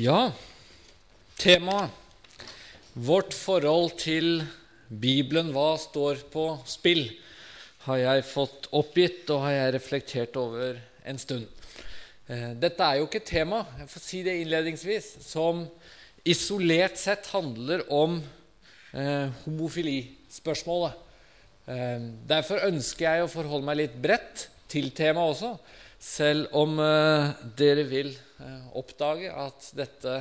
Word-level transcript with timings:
Ja, 0.00 0.30
temaet 1.36 1.90
Vårt 2.94 3.34
forhold 3.36 3.98
til 4.00 4.38
Bibelen, 4.88 5.50
hva 5.52 5.74
står 5.76 6.22
på 6.32 6.44
spill, 6.64 7.02
har 7.84 7.98
jeg 8.00 8.22
fått 8.24 8.68
oppgitt 8.80 9.28
og 9.34 9.42
har 9.44 9.52
jeg 9.52 9.74
reflektert 9.74 10.38
over 10.40 10.78
en 11.04 11.20
stund. 11.20 11.44
Eh, 12.32 12.54
dette 12.62 12.86
er 12.86 12.96
jo 12.96 13.10
ikke 13.10 13.20
et 13.20 13.28
tema 13.28 13.58
jeg 13.82 13.90
får 13.92 14.04
si 14.06 14.22
det 14.24 14.38
innledningsvis, 14.40 15.10
som 15.26 15.66
isolert 16.24 16.96
sett 16.96 17.28
handler 17.34 17.84
om 17.92 18.16
eh, 18.96 19.28
homofilispørsmålet. 19.44 20.96
Eh, 21.68 22.08
derfor 22.32 22.64
ønsker 22.70 23.04
jeg 23.04 23.28
å 23.28 23.32
forholde 23.36 23.68
meg 23.68 23.82
litt 23.82 24.00
bredt 24.00 24.48
til 24.72 24.94
temaet 24.96 25.36
også, 25.36 25.54
selv 26.00 26.48
om 26.56 26.80
eh, 26.88 27.36
dere 27.60 27.84
vil 27.92 28.16
oppdage 28.76 29.30
at 29.32 29.70
dette 29.76 30.14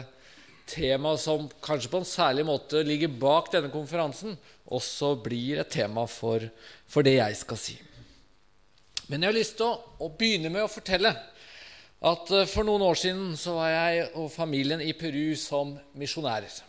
temaet 0.70 1.22
som 1.23 1.48
kanskje 1.64 1.90
på 1.91 2.02
en 2.02 2.08
særlig 2.08 2.46
måte 2.46 2.84
ligger 2.86 3.12
bak 3.22 3.50
denne 3.54 3.72
konferansen, 3.73 4.38
også 4.70 5.16
blir 5.23 5.62
et 5.64 5.72
tema 5.73 6.05
for, 6.10 6.44
for 6.86 7.05
det 7.05 7.18
jeg 7.18 7.40
skal 7.40 7.62
si. 7.62 7.77
Men 9.10 9.24
jeg 9.24 9.32
har 9.32 9.40
lyst 9.40 9.58
til 9.58 9.66
å, 9.66 9.80
å 10.05 10.12
begynne 10.13 10.52
med 10.54 10.68
å 10.68 10.72
fortelle 10.72 11.13
at 12.00 12.32
uh, 12.32 12.46
for 12.48 12.68
noen 12.68 12.86
år 12.86 13.00
siden 13.02 13.34
så 13.40 13.58
var 13.58 13.74
jeg 13.74 14.10
og 14.22 14.30
familien 14.32 14.84
i 14.86 14.94
Peru 14.96 15.34
som 15.40 15.74
misjonærer. 15.98 16.62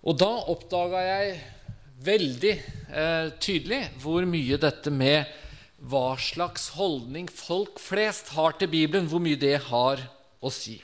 Og 0.00 0.16
da 0.16 0.30
oppdaga 0.48 1.02
jeg 1.04 1.34
veldig 2.00 2.52
eh, 2.88 3.26
tydelig 3.36 3.80
hvor 4.00 4.24
mye 4.24 4.56
dette 4.56 4.88
med 4.88 5.28
hva 5.80 6.12
slags 6.20 6.68
holdning 6.76 7.28
folk 7.32 7.80
flest 7.80 8.34
har 8.36 8.56
til 8.60 8.68
Bibelen, 8.72 9.08
hvor 9.08 9.22
mye 9.22 9.38
det 9.40 9.56
har 9.70 10.02
å 10.40 10.52
si. 10.52 10.76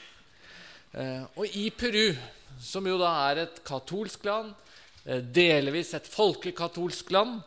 Eh, 0.97 1.25
og 1.36 1.56
i 1.56 1.69
Peru, 1.77 2.16
som 2.62 2.86
jo 2.89 2.97
da 3.00 3.11
er 3.28 3.42
et 3.44 3.61
katolsk 3.67 4.24
land, 4.24 4.55
eh, 5.05 5.20
delvis 5.20 5.92
et 5.94 6.08
folkekatolsk 6.08 7.12
land, 7.12 7.42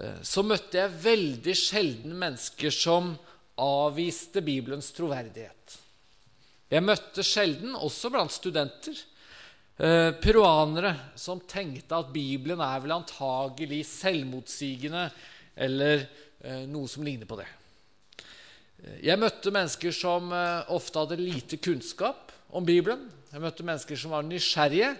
eh, 0.00 0.22
så 0.22 0.42
møtte 0.42 0.80
jeg 0.80 1.02
veldig 1.02 1.56
sjelden 1.56 2.16
mennesker 2.16 2.72
som 2.72 3.18
avviste 3.60 4.40
Bibelens 4.40 4.88
troverdighet. 4.92 5.76
Jeg 6.70 6.82
møtte 6.82 7.22
sjelden, 7.22 7.76
også 7.76 8.10
blant 8.10 8.32
studenter, 8.32 8.96
peruanere 9.76 10.94
som 11.20 11.36
tenkte 11.44 11.98
at 11.98 12.08
Bibelen 12.08 12.62
er 12.64 12.78
vel 12.80 12.94
antagelig 12.94 13.82
selvmotsigende 13.84 15.10
eller 15.52 16.06
noe 16.68 16.88
som 16.90 17.04
ligner 17.06 17.28
på 17.28 17.38
det. 17.40 17.46
Jeg 19.02 19.18
møtte 19.18 19.50
mennesker 19.54 19.94
som 19.94 20.28
ofte 20.74 21.00
hadde 21.00 21.16
lite 21.18 21.56
kunnskap 21.62 22.34
om 22.52 22.66
Bibelen. 22.66 23.06
Jeg 23.32 23.42
møtte 23.42 23.64
mennesker 23.66 23.98
som 23.98 24.12
var 24.14 24.26
nysgjerrige. 24.26 24.92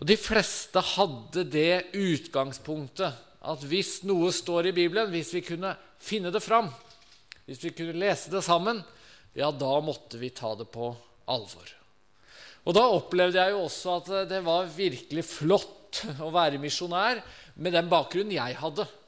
Og 0.00 0.08
de 0.08 0.16
fleste 0.18 0.80
hadde 0.94 1.44
det 1.52 1.94
utgangspunktet 1.94 3.20
at 3.44 3.68
hvis 3.68 3.98
noe 4.08 4.32
står 4.34 4.70
i 4.70 4.74
Bibelen, 4.76 5.12
hvis 5.12 5.34
vi 5.36 5.44
kunne 5.44 5.74
finne 6.02 6.32
det 6.34 6.42
fram, 6.42 6.70
hvis 7.44 7.62
vi 7.66 7.74
kunne 7.76 7.96
lese 8.00 8.32
det 8.32 8.42
sammen, 8.44 8.80
ja, 9.36 9.50
da 9.52 9.78
måtte 9.84 10.18
vi 10.18 10.32
ta 10.34 10.54
det 10.56 10.66
på 10.72 10.90
alvor. 11.30 11.70
Og 12.64 12.76
da 12.76 12.84
opplevde 12.88 13.40
jeg 13.40 13.52
jo 13.52 13.64
også 13.66 13.96
at 13.98 14.12
det 14.30 14.40
var 14.46 14.70
virkelig 14.72 15.26
flott 15.28 16.02
å 16.24 16.30
være 16.34 16.60
misjonær 16.62 17.20
med 17.60 17.76
den 17.76 17.90
bakgrunnen 17.90 18.34
jeg 18.34 18.56
hadde, 18.58 18.86
eh, 18.88 19.03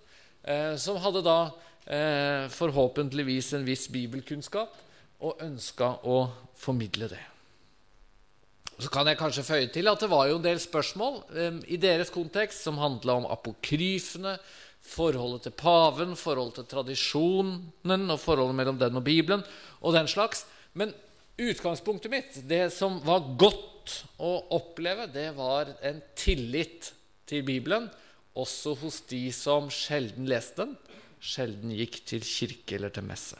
som 0.78 0.98
hadde 1.02 1.24
da 1.26 1.38
eh, 1.86 2.46
forhåpentligvis 2.52 3.52
en 3.56 3.64
viss 3.66 3.88
bibelkunnskap 3.92 4.76
og 5.26 5.42
ønska 5.42 5.96
å 6.06 6.20
formidle 6.58 7.08
det. 7.10 7.22
Så 8.76 8.90
kan 8.92 9.08
jeg 9.08 9.16
kanskje 9.16 9.46
føye 9.46 9.68
til 9.72 9.88
at 9.88 10.02
det 10.02 10.10
var 10.12 10.28
jo 10.28 10.36
en 10.36 10.44
del 10.44 10.58
spørsmål 10.60 11.22
um, 11.32 11.60
i 11.64 11.78
deres 11.80 12.12
kontekst 12.12 12.66
som 12.66 12.76
handla 12.80 13.14
om 13.22 13.28
apokryfene, 13.32 14.34
forholdet 14.86 15.46
til 15.46 15.54
paven, 15.56 16.12
forholdet 16.20 16.60
til 16.60 16.68
tradisjonen 16.70 18.12
og 18.12 18.20
forholdet 18.22 18.58
mellom 18.58 18.76
den 18.78 19.00
og 19.00 19.06
Bibelen 19.06 19.42
og 19.80 19.96
den 19.96 20.06
slags. 20.10 20.44
Men 20.76 20.92
utgangspunktet 21.40 22.12
mitt, 22.12 22.36
det 22.46 22.68
som 22.74 23.00
var 23.04 23.24
godt 23.40 23.96
å 24.20 24.34
oppleve, 24.54 25.08
det 25.10 25.30
var 25.38 25.72
en 25.80 26.02
tillit 26.18 26.92
til 27.26 27.42
Bibelen, 27.48 27.88
også 28.36 28.76
hos 28.82 29.00
de 29.10 29.24
som 29.34 29.70
sjelden 29.72 30.28
leste 30.30 30.64
den, 30.64 30.76
sjelden 31.22 31.72
gikk 31.74 32.02
til 32.08 32.24
kirke 32.26 32.76
eller 32.76 32.92
til 32.92 33.06
messe. 33.08 33.38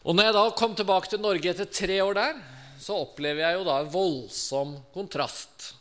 Og 0.00 0.16
når 0.16 0.30
jeg 0.30 0.36
da 0.36 0.44
kom 0.56 0.74
tilbake 0.76 1.12
til 1.12 1.22
Norge 1.22 1.52
etter 1.52 1.68
tre 1.68 2.00
år 2.02 2.16
der, 2.16 2.40
så 2.80 2.96
opplever 3.02 3.44
jeg 3.44 3.58
jo 3.58 3.66
da 3.68 3.80
en 3.82 3.92
voldsom 3.92 4.76
kontrast. 4.94 5.74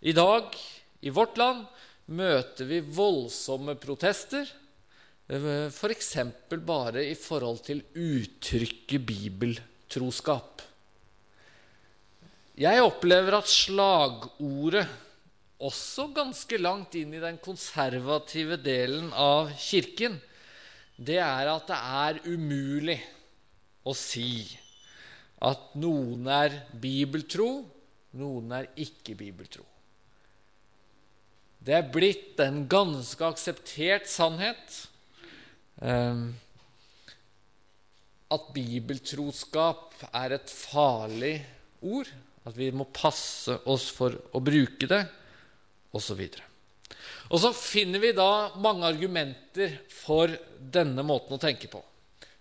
I 0.00 0.14
dag, 0.16 0.54
i 1.04 1.12
vårt 1.12 1.36
land, 1.40 1.66
møter 2.06 2.68
vi 2.68 2.80
voldsomme 2.80 3.74
protester, 3.80 4.48
f.eks. 5.26 6.12
bare 6.62 7.02
i 7.02 7.16
forhold 7.18 7.64
til 7.66 7.82
uttrykket 7.92 9.02
bibeltroskap. 9.08 10.62
Jeg 12.56 12.80
opplever 12.80 13.36
at 13.36 13.50
slagordet, 13.50 14.86
også 15.56 16.10
ganske 16.16 16.58
langt 16.60 16.96
inn 16.98 17.14
i 17.16 17.22
den 17.22 17.38
konservative 17.42 18.58
delen 18.60 19.08
av 19.12 19.52
Kirken, 19.60 20.18
det 20.96 21.18
er 21.20 21.48
at 21.52 21.68
det 21.68 21.78
er 21.78 22.20
umulig 22.28 22.98
å 23.86 23.94
si 23.96 24.44
at 25.44 25.74
noen 25.76 26.28
er 26.32 26.54
bibeltro, 26.80 27.48
noen 28.16 28.52
er 28.56 28.68
ikke 28.80 29.16
bibeltro. 29.18 29.64
Det 31.60 31.74
er 31.76 31.88
blitt 31.92 32.40
en 32.40 32.62
ganske 32.70 33.26
akseptert 33.26 34.06
sannhet 34.08 34.76
eh, 35.82 36.20
at 38.36 38.48
bibeltroskap 38.54 39.96
er 40.12 40.36
et 40.38 40.52
farlig 40.52 41.36
ord, 41.82 42.08
at 42.46 42.54
vi 42.56 42.70
må 42.74 42.86
passe 42.94 43.58
oss 43.66 43.88
for 43.94 44.14
å 44.32 44.42
bruke 44.42 44.88
det, 44.90 45.02
osv. 45.94 46.22
Og 47.30 47.40
så 47.42 47.50
finner 47.54 48.02
vi 48.02 48.14
da 48.16 48.56
mange 48.62 48.86
argumenter 48.86 49.78
for 49.90 50.30
denne 50.58 51.02
måten 51.06 51.36
å 51.36 51.42
tenke 51.42 51.70
på. 51.70 51.82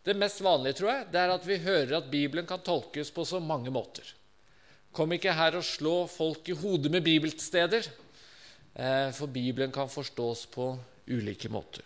Det 0.06 0.14
mest 0.14 0.44
vanlige 0.46 0.80
tror 0.82 0.92
jeg, 0.92 1.08
det 1.14 1.22
er 1.22 1.34
at 1.34 1.48
vi 1.48 1.58
hører 1.64 1.98
at 1.98 2.12
Bibelen 2.12 2.46
kan 2.46 2.62
tolkes 2.62 3.10
på 3.14 3.26
så 3.26 3.40
mange 3.42 3.74
måter. 3.74 4.06
Kom 4.96 5.12
ikke 5.12 5.34
her 5.36 5.58
og 5.58 5.66
slå 5.66 5.96
folk 6.08 6.46
i 6.54 6.58
hodet 6.60 6.92
med 6.94 7.04
bibelsteder, 7.04 7.88
eh, 8.76 9.10
for 9.18 9.28
Bibelen 9.28 9.74
kan 9.74 9.90
forstås 9.90 10.46
på 10.54 10.70
ulike 11.10 11.50
måter. 11.50 11.84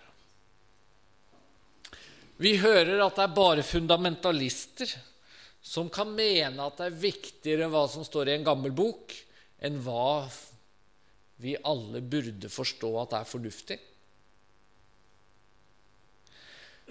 Vi 2.39 2.57
hører 2.59 3.01
at 3.03 3.15
det 3.15 3.23
er 3.23 3.35
bare 3.35 3.63
fundamentalister 3.67 4.91
som 5.61 5.89
kan 5.91 6.11
mene 6.15 6.63
at 6.63 6.77
det 6.79 6.85
er 6.87 7.01
viktigere 7.01 7.71
hva 7.71 7.85
som 7.91 8.05
står 8.07 8.29
i 8.29 8.35
en 8.37 8.45
gammel 8.47 8.71
bok, 8.75 9.15
enn 9.59 9.79
hva 9.83 10.23
vi 11.39 11.55
alle 11.63 12.01
burde 12.03 12.51
forstå 12.51 12.89
at 13.01 13.15
er 13.19 13.27
fornuftig. 13.27 13.77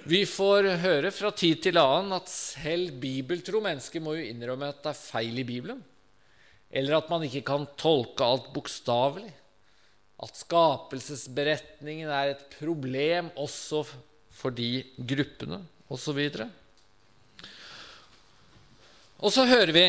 Vi 0.09 0.23
får 0.29 0.69
høre 0.81 1.11
fra 1.13 1.31
tid 1.35 1.61
til 1.67 1.81
annen 1.81 2.15
at 2.17 2.31
selv 2.31 2.95
bibeltro 3.03 3.61
mennesker 3.65 4.01
må 4.01 4.15
jo 4.17 4.29
innrømme 4.29 4.71
at 4.71 4.81
det 4.85 4.93
er 4.93 5.01
feil 5.01 5.41
i 5.43 5.47
Bibelen, 5.47 5.83
eller 6.71 6.99
at 6.99 7.11
man 7.11 7.25
ikke 7.27 7.43
kan 7.49 7.67
tolke 7.81 8.25
alt 8.25 8.49
bokstavelig, 8.55 9.33
at 10.23 10.39
skapelsesberetningen 10.39 12.11
er 12.11 12.33
et 12.33 12.47
problem 12.57 13.29
også 13.39 13.85
for 14.39 14.55
de 14.55 14.85
gruppene, 14.97 15.61
osv. 15.91 16.19
Og, 16.39 16.49
og 19.19 19.35
så 19.35 19.47
hører 19.51 19.75
vi 19.75 19.87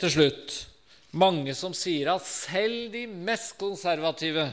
til 0.00 0.14
slutt 0.16 0.58
mange 1.12 1.54
som 1.58 1.74
sier 1.76 2.12
at 2.12 2.26
selv 2.26 2.90
de 2.94 3.06
mest 3.10 3.56
konservative 3.60 4.48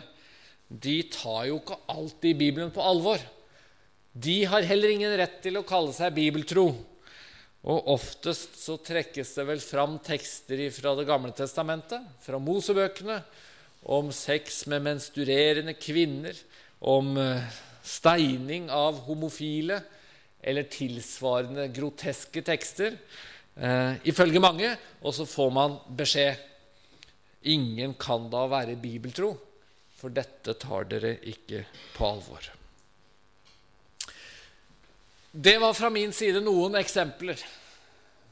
de 0.68 1.00
tar 1.13 1.45
jo 1.48 1.62
ikke 1.62 1.77
alltid 1.94 2.39
Bibelen 2.39 2.71
på 2.75 2.83
alvor. 2.83 3.21
De 4.12 4.42
har 4.50 4.65
heller 4.68 4.92
ingen 4.92 5.13
rett 5.19 5.39
til 5.44 5.59
å 5.59 5.65
kalle 5.68 5.94
seg 5.95 6.15
bibeltro. 6.15 6.71
Og 7.68 7.89
oftest 7.94 8.57
så 8.59 8.77
trekkes 8.83 9.33
det 9.38 9.45
vel 9.48 9.62
fram 9.63 9.98
tekster 10.04 10.59
fra 10.75 10.94
Det 10.95 11.07
gamle 11.07 11.33
testamentet, 11.36 12.04
fra 12.24 12.39
Mosebøkene, 12.39 13.21
om 13.88 14.12
sex 14.12 14.65
med 14.68 14.83
menstruerende 14.83 15.75
kvinner, 15.80 16.36
om 16.80 17.15
eh, 17.18 17.44
steining 17.86 18.68
av 18.74 19.00
homofile 19.07 19.80
eller 20.44 20.68
tilsvarende 20.71 21.68
groteske 21.74 22.44
tekster, 22.45 22.98
eh, 23.59 23.98
ifølge 24.09 24.42
mange. 24.44 24.74
Og 25.01 25.15
så 25.15 25.25
får 25.30 25.51
man 25.54 25.80
beskjed 25.98 26.45
ingen 27.48 27.94
kan 28.00 28.30
da 28.31 28.45
være 28.51 28.77
bibeltro, 28.81 29.31
for 29.98 30.13
dette 30.13 30.57
tar 30.59 30.88
dere 30.89 31.15
ikke 31.30 31.63
på 31.95 32.07
alvor. 32.07 32.50
Det 35.31 35.56
var 35.62 35.75
fra 35.77 35.89
min 35.94 36.13
side 36.15 36.42
noen 36.42 36.80
eksempler. 36.80 37.39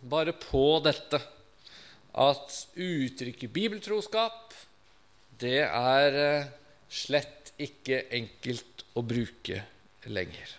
bare 0.05 0.33
på 0.37 0.79
dette 0.85 1.17
at 2.13 2.57
uttrykket 2.77 3.51
bibeltroskap, 3.51 4.53
det 5.39 5.63
er 5.65 6.17
eh, 6.19 6.51
slett 6.87 7.51
ikke 7.57 8.03
enkelt 8.13 8.85
å 8.93 9.01
bruke 9.01 9.63
lenger. 10.07 10.53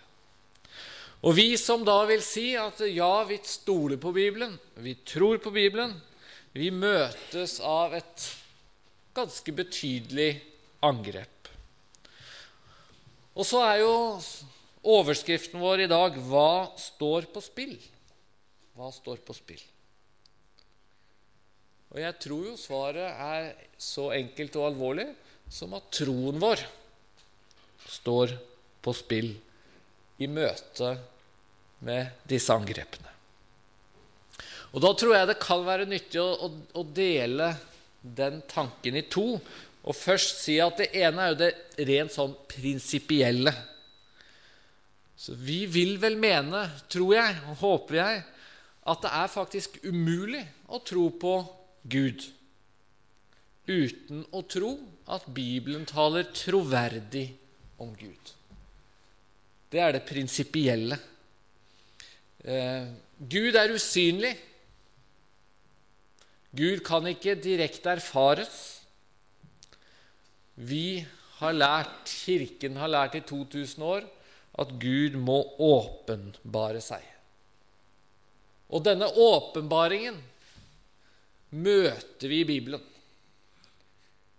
Og 1.27 1.33
vi 1.35 1.57
som 1.59 1.81
da 1.83 1.97
vil 2.07 2.21
si 2.23 2.53
at 2.55 2.79
ja, 2.87 3.23
vi 3.27 3.35
stoler 3.43 3.99
på 3.99 4.13
Bibelen, 4.15 4.53
vi 4.79 4.93
tror 5.03 5.41
på 5.43 5.51
Bibelen, 5.51 5.91
vi 6.55 6.69
møtes 6.71 7.57
av 7.59 7.97
et 7.97 8.27
ganske 9.17 9.51
betydelig 9.51 10.29
angrep. 10.87 11.49
Og 13.35 13.43
så 13.45 13.59
er 13.65 13.81
jo 13.81 13.91
overskriften 14.87 15.59
vår 15.59 15.83
i 15.83 15.89
dag 15.91 16.15
'Hva 16.15 16.71
står 16.79 17.27
på 17.33 17.43
spill?' 17.43 17.81
Hva 18.77 18.87
står 18.93 19.19
på 19.25 19.33
spill? 19.35 19.61
Og 21.91 21.99
jeg 21.99 22.19
tror 22.23 22.45
jo 22.45 22.55
svaret 22.55 23.09
er 23.09 23.55
så 23.77 24.11
enkelt 24.13 24.55
og 24.55 24.67
alvorlig 24.71 25.07
som 25.49 25.73
at 25.73 25.91
troen 25.91 26.39
vår 26.39 26.61
står 27.89 28.37
på 28.81 28.93
spill 28.93 29.33
i 30.19 30.27
møte 30.27 30.95
med 31.85 32.23
disse 32.27 32.53
angrepene. 32.53 33.13
Og 34.73 34.83
Da 34.83 34.91
tror 34.93 35.15
jeg 35.15 35.29
det 35.29 35.39
kan 35.41 35.63
være 35.65 35.87
nyttig 35.89 36.19
å, 36.21 36.27
å, 36.47 36.49
å 36.81 36.83
dele 36.83 37.53
den 38.01 38.41
tanken 38.49 38.97
i 38.99 39.05
to. 39.09 39.37
Og 39.87 39.95
først 39.95 40.43
si 40.43 40.57
at 40.61 40.81
det 40.81 40.91
ene 40.99 41.23
er 41.23 41.33
jo 41.33 41.39
det 41.39 41.51
rent 41.87 42.13
sånn 42.13 42.35
prinsipielle. 42.51 43.53
Så 45.17 45.33
vi 45.33 45.63
vil 45.71 45.95
vel 46.01 46.17
mene, 46.19 46.67
tror 46.91 47.15
jeg 47.15 47.37
og 47.49 47.61
håper 47.63 47.99
jeg, 48.01 48.25
at 48.87 49.03
det 49.03 49.13
er 49.19 49.31
faktisk 49.31 49.79
umulig 49.87 50.43
å 50.71 50.79
tro 50.85 51.07
på 51.19 51.37
Gud 51.87 52.27
uten 53.67 54.23
å 54.31 54.41
tro 54.47 54.71
at 55.11 55.27
Bibelen 55.35 55.83
taler 55.87 56.29
troverdig 56.31 57.25
om 57.83 57.91
Gud. 57.97 58.31
Det 59.67 59.81
er 59.83 59.97
det 59.97 60.05
prinsipielle. 60.07 60.97
Eh, 62.47 62.87
Gud 63.27 63.57
er 63.59 63.73
usynlig. 63.75 64.31
Gud 66.55 66.79
kan 66.87 67.05
ikke 67.09 67.35
direkte 67.43 67.97
erfares. 67.97 68.55
Vi 70.55 71.03
har 71.41 71.53
lært, 71.53 72.07
Kirken 72.07 72.79
har 72.79 72.89
lært 72.89 73.17
i 73.19 73.21
2000 73.27 73.83
år, 73.83 74.07
at 74.57 74.71
Gud 74.79 75.19
må 75.19 75.41
åpenbare 75.59 76.79
seg. 76.81 77.03
Og 78.71 78.83
denne 78.87 79.11
åpenbaringen 79.11 80.17
møter 81.51 82.31
vi 82.31 82.41
i 82.41 82.47
Bibelen. 82.47 82.81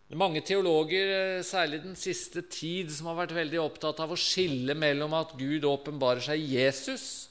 Det 0.08 0.16
er 0.16 0.24
mange 0.24 0.40
teologer, 0.40 1.10
eh, 1.12 1.44
særlig 1.44 1.82
den 1.82 1.94
siste 1.94 2.40
tid, 2.48 2.90
som 2.90 3.12
har 3.12 3.26
vært 3.26 3.36
veldig 3.36 3.60
opptatt 3.60 4.00
av 4.00 4.10
å 4.10 4.16
skille 4.16 4.74
mellom 4.74 5.12
at 5.12 5.36
Gud 5.36 5.68
åpenbarer 5.68 6.24
seg 6.24 6.40
i 6.40 6.56
Jesus, 6.56 7.27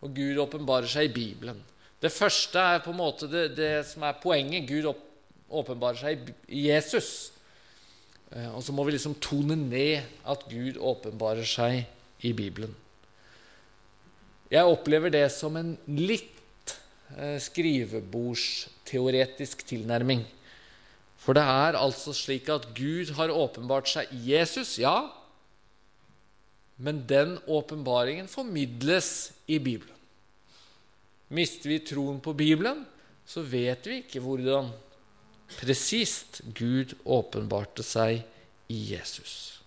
og 0.00 0.14
Gud 0.16 0.38
åpenbarer 0.40 0.88
seg 0.90 1.04
i 1.10 1.14
Bibelen. 1.14 1.60
Det 2.00 2.12
første 2.12 2.58
er 2.58 2.78
på 2.84 2.90
en 2.94 3.00
måte 3.00 3.26
det, 3.28 3.56
det 3.58 3.86
som 3.88 4.02
er 4.08 4.22
poenget. 4.22 4.68
Gud 4.68 4.94
åpenbarer 5.50 5.96
seg 6.00 6.18
i 6.48 6.68
Jesus. 6.70 7.32
Eh, 8.32 8.54
og 8.54 8.62
så 8.64 8.72
må 8.72 8.84
vi 8.86 8.92
liksom 8.96 9.14
tone 9.20 9.56
ned 9.58 10.02
at 10.24 10.48
Gud 10.48 10.76
åpenbarer 10.80 11.44
seg 11.48 11.84
i 12.24 12.32
Bibelen. 12.36 12.74
Jeg 14.50 14.64
opplever 14.66 15.10
det 15.12 15.30
som 15.34 15.56
en 15.60 15.78
litt 15.86 16.74
eh, 17.16 17.38
skrivebordsteoretisk 17.42 19.66
tilnærming. 19.68 20.24
For 21.20 21.32
det 21.36 21.44
er 21.44 21.76
altså 21.78 22.12
slik 22.16 22.48
at 22.50 22.74
Gud 22.74 23.12
har 23.18 23.30
åpenbart 23.30 23.88
seg 23.92 24.06
i 24.16 24.32
Jesus, 24.32 24.78
ja, 24.80 25.10
men 26.80 27.04
den 27.08 27.36
åpenbaringen 27.46 28.28
formidles 28.28 29.32
i 29.46 29.58
Bibelen. 29.60 29.96
Mister 31.28 31.70
vi 31.70 31.78
troen 31.84 32.18
på 32.24 32.32
Bibelen, 32.34 32.82
så 33.28 33.44
vet 33.46 33.86
vi 33.86 34.00
ikke 34.00 34.22
hvordan 34.24 34.72
presist 35.60 36.40
Gud 36.56 36.96
åpenbarte 37.04 37.84
seg 37.86 38.22
i 38.70 38.78
Jesus. 38.94 39.60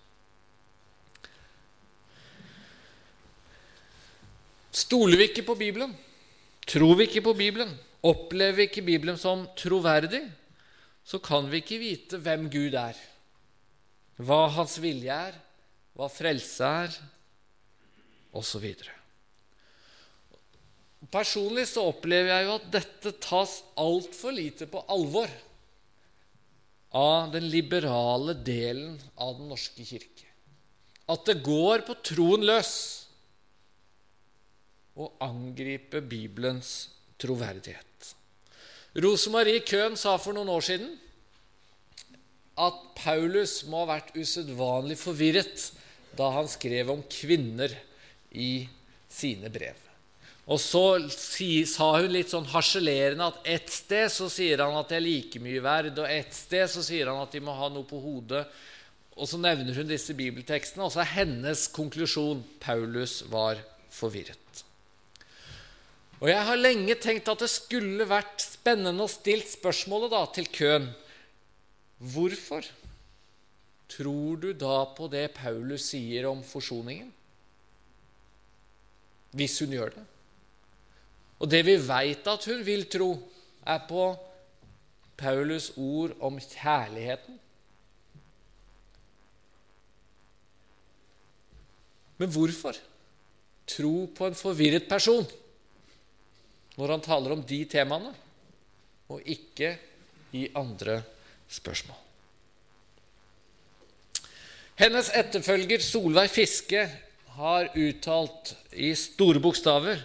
Stoler 4.74 5.20
vi 5.20 5.28
ikke 5.30 5.46
på 5.46 5.54
Bibelen, 5.54 5.94
tror 6.66 6.98
vi 6.98 7.06
ikke 7.06 7.22
på 7.28 7.36
Bibelen, 7.38 7.70
opplever 8.04 8.58
vi 8.58 8.68
ikke 8.68 8.84
Bibelen 8.84 9.20
som 9.20 9.46
troverdig, 9.56 10.24
så 11.06 11.20
kan 11.22 11.46
vi 11.52 11.62
ikke 11.62 11.78
vite 11.78 12.18
hvem 12.18 12.48
Gud 12.50 12.74
er, 12.74 12.98
hva 14.18 14.48
Hans 14.56 14.80
vilje 14.82 15.14
er, 15.14 15.38
hva 15.94 16.10
frelse 16.10 16.70
er, 16.84 16.94
osv. 18.34 18.66
Personlig 21.14 21.66
så 21.70 21.84
opplever 21.90 22.32
jeg 22.32 22.46
jo 22.48 22.54
at 22.56 22.70
dette 22.80 23.12
tas 23.22 23.58
altfor 23.78 24.34
lite 24.34 24.66
på 24.70 24.82
alvor 24.90 25.30
av 26.94 27.30
den 27.34 27.46
liberale 27.50 28.36
delen 28.46 28.96
av 29.18 29.36
Den 29.38 29.50
norske 29.50 29.84
kirke. 29.86 30.28
At 31.10 31.26
det 31.28 31.42
går 31.44 31.84
på 31.86 31.98
troen 32.06 32.46
løs 32.46 32.74
å 34.94 35.10
angripe 35.26 36.00
Bibelens 36.06 36.94
troverdighet. 37.20 38.14
Rosemarie 39.02 39.64
Køhn 39.66 39.98
sa 39.98 40.14
for 40.22 40.36
noen 40.36 40.52
år 40.54 40.64
siden 40.64 40.92
at 42.62 42.76
Paulus 42.94 43.64
må 43.66 43.82
ha 43.82 43.96
vært 43.96 44.14
usedvanlig 44.14 44.96
forvirret 45.00 45.64
da 46.16 46.30
han 46.36 46.50
skrev 46.50 46.92
om 46.94 47.02
kvinner 47.10 47.72
i 48.30 48.66
sine 49.10 49.50
brev. 49.52 49.78
Og 50.44 50.60
så 50.60 51.00
sa 51.08 51.86
hun 51.96 52.10
litt 52.12 52.32
sånn 52.34 52.50
harselerende 52.52 53.30
at 53.30 53.46
ett 53.48 53.70
sted 53.72 54.10
så 54.12 54.28
sier 54.28 54.60
han 54.60 54.76
at 54.76 54.90
de 54.92 54.98
er 54.98 55.04
like 55.06 55.40
mye 55.40 55.62
verd, 55.64 55.96
og 55.96 56.10
ett 56.10 56.36
sted 56.36 56.68
så 56.68 56.84
sier 56.84 57.08
han 57.08 57.22
at 57.22 57.32
de 57.32 57.40
må 57.40 57.54
ha 57.56 57.70
noe 57.72 57.88
på 57.88 58.00
hodet. 58.02 58.44
Og 59.14 59.30
så 59.30 59.38
nevner 59.40 59.76
hun 59.78 59.88
disse 59.88 60.12
bibeltekstene, 60.16 60.84
og 60.84 60.92
så 60.92 61.00
er 61.04 61.14
hennes 61.14 61.68
konklusjon 61.72 62.42
Paulus 62.60 63.22
var 63.32 63.62
forvirret. 63.94 64.64
Og 66.20 66.28
jeg 66.30 66.44
har 66.48 66.60
lenge 66.60 66.96
tenkt 67.00 67.28
at 67.30 67.40
det 67.40 67.50
skulle 67.52 68.06
vært 68.08 68.44
spennende 68.44 69.04
å 69.04 69.10
stilt 69.10 69.48
spørsmålet 69.50 70.12
da 70.12 70.22
til 70.34 70.48
Køen. 70.52 70.90
Hvorfor 72.00 72.66
tror 73.94 74.40
du 74.42 74.50
da 74.58 74.84
på 74.96 75.06
det 75.12 75.28
Paulus 75.36 75.86
sier 75.92 76.26
om 76.30 76.42
forsoningen? 76.46 77.10
Hvis 79.34 79.58
hun 79.62 79.74
gjør 79.74 79.94
det. 79.94 80.04
Og 81.42 81.50
det 81.50 81.64
vi 81.66 81.76
veit 81.82 82.26
at 82.30 82.46
hun 82.48 82.62
vil 82.66 82.86
tro, 82.90 83.10
er 83.66 83.80
på 83.88 84.04
Paulus 85.18 85.70
ord 85.76 86.14
om 86.24 86.38
kjærligheten. 86.40 87.40
Men 92.18 92.30
hvorfor 92.30 92.78
tro 93.66 93.94
på 94.14 94.28
en 94.28 94.38
forvirret 94.38 94.86
person 94.88 95.26
når 96.78 96.90
han 96.90 97.04
taler 97.04 97.34
om 97.34 97.42
de 97.46 97.60
temaene, 97.70 98.14
og 99.10 99.28
ikke 99.30 99.74
i 100.34 100.48
andre 100.58 101.02
spørsmål? 101.46 102.03
Hennes 104.74 105.06
etterfølger 105.14 105.78
Solveig 105.86 106.32
Fiske 106.34 106.80
har 107.36 107.68
uttalt 107.78 108.56
i 108.74 108.88
store 108.98 109.38
bokstaver 109.38 110.00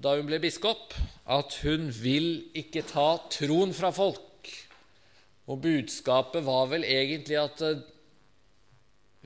da 0.00 0.16
hun 0.16 0.26
ble 0.26 0.40
biskop, 0.42 0.96
at 1.30 1.54
hun 1.62 1.86
vil 1.94 2.48
ikke 2.56 2.82
ta 2.88 3.12
troen 3.30 3.70
fra 3.76 3.92
folk. 3.94 4.50
Og 5.46 5.62
budskapet 5.62 6.42
var 6.48 6.66
vel 6.72 6.88
egentlig 6.88 7.38
at 7.38 7.62
eh, 7.62 7.86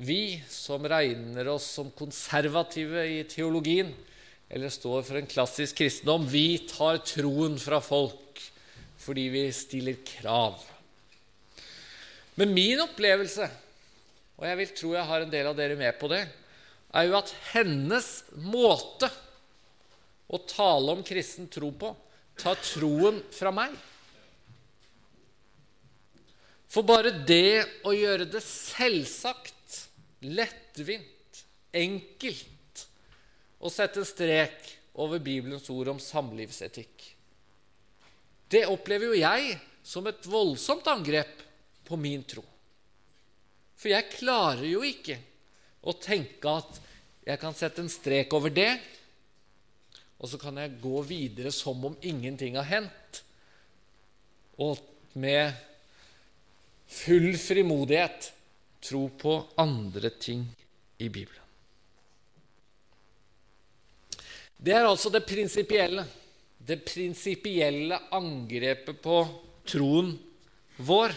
vi 0.04 0.36
som 0.50 0.84
regner 0.92 1.48
oss 1.54 1.70
som 1.78 1.88
konservative 1.96 3.00
i 3.14 3.22
teologien, 3.30 3.94
eller 4.52 4.68
står 4.68 5.08
for 5.08 5.22
en 5.22 5.30
klassisk 5.30 5.80
kristendom, 5.80 6.28
vi 6.28 6.66
tar 6.68 7.00
troen 7.06 7.56
fra 7.56 7.80
folk 7.80 8.44
fordi 9.04 9.30
vi 9.32 9.48
stiller 9.56 10.04
krav. 10.04 10.60
Men 12.40 12.52
min 12.56 12.80
opplevelse, 12.82 13.48
og 14.38 14.46
jeg 14.48 14.58
vil 14.60 14.72
tro 14.74 14.94
jeg 14.96 15.08
har 15.08 15.24
en 15.24 15.32
del 15.32 15.48
av 15.50 15.56
dere 15.58 15.76
med 15.78 15.94
på 16.00 16.10
det, 16.10 16.24
er 16.94 17.08
jo 17.08 17.16
at 17.18 17.32
hennes 17.52 18.08
måte 18.46 19.08
å 20.30 20.40
tale 20.48 20.94
om 20.94 21.02
kristen 21.06 21.48
tro 21.52 21.70
på 21.74 21.90
tar 22.38 22.58
troen 22.62 23.20
fra 23.34 23.52
meg. 23.54 23.74
For 26.70 26.86
bare 26.86 27.12
det 27.26 27.62
å 27.86 27.92
gjøre 27.94 28.26
det 28.26 28.42
selvsagt, 28.42 29.52
lettvint, 30.26 31.42
enkelt 31.74 32.86
å 33.62 33.70
sette 33.70 34.00
en 34.00 34.08
strek 34.08 34.72
over 34.98 35.22
Bibelens 35.22 35.68
ord 35.70 35.92
om 35.92 36.00
samlivsetikk. 36.02 37.12
Det 38.50 38.64
opplever 38.70 39.12
jo 39.12 39.20
jeg 39.20 39.54
som 39.84 40.06
et 40.08 40.26
voldsomt 40.30 40.86
angrep 40.90 41.42
på 41.86 41.98
min 42.00 42.22
tro. 42.26 42.42
For 43.76 43.92
jeg 43.92 44.10
klarer 44.14 44.66
jo 44.68 44.82
ikke 44.86 45.18
å 45.84 45.94
tenke 46.00 46.56
at 46.62 46.80
jeg 47.24 47.40
kan 47.40 47.56
sette 47.56 47.82
en 47.82 47.92
strek 47.92 48.32
over 48.36 48.52
det, 48.52 48.72
og 50.20 50.30
så 50.30 50.40
kan 50.40 50.56
jeg 50.60 50.78
gå 50.80 51.02
videre 51.04 51.52
som 51.52 51.82
om 51.84 51.96
ingenting 52.04 52.56
har 52.56 52.68
hendt, 52.68 53.22
og 54.60 54.78
med 55.18 55.52
full 56.90 57.34
frimodighet 57.40 58.30
tro 58.84 59.08
på 59.18 59.38
andre 59.60 60.10
ting 60.20 60.44
i 61.00 61.08
Bibelen. 61.08 61.40
Det 64.64 64.72
er 64.72 64.86
altså 64.88 65.10
det 65.12 65.26
prinsipielle. 65.28 66.06
Det 66.64 66.78
prinsipielle 66.86 67.98
angrepet 68.16 69.00
på 69.04 69.18
troen 69.68 70.14
vår 70.80 71.12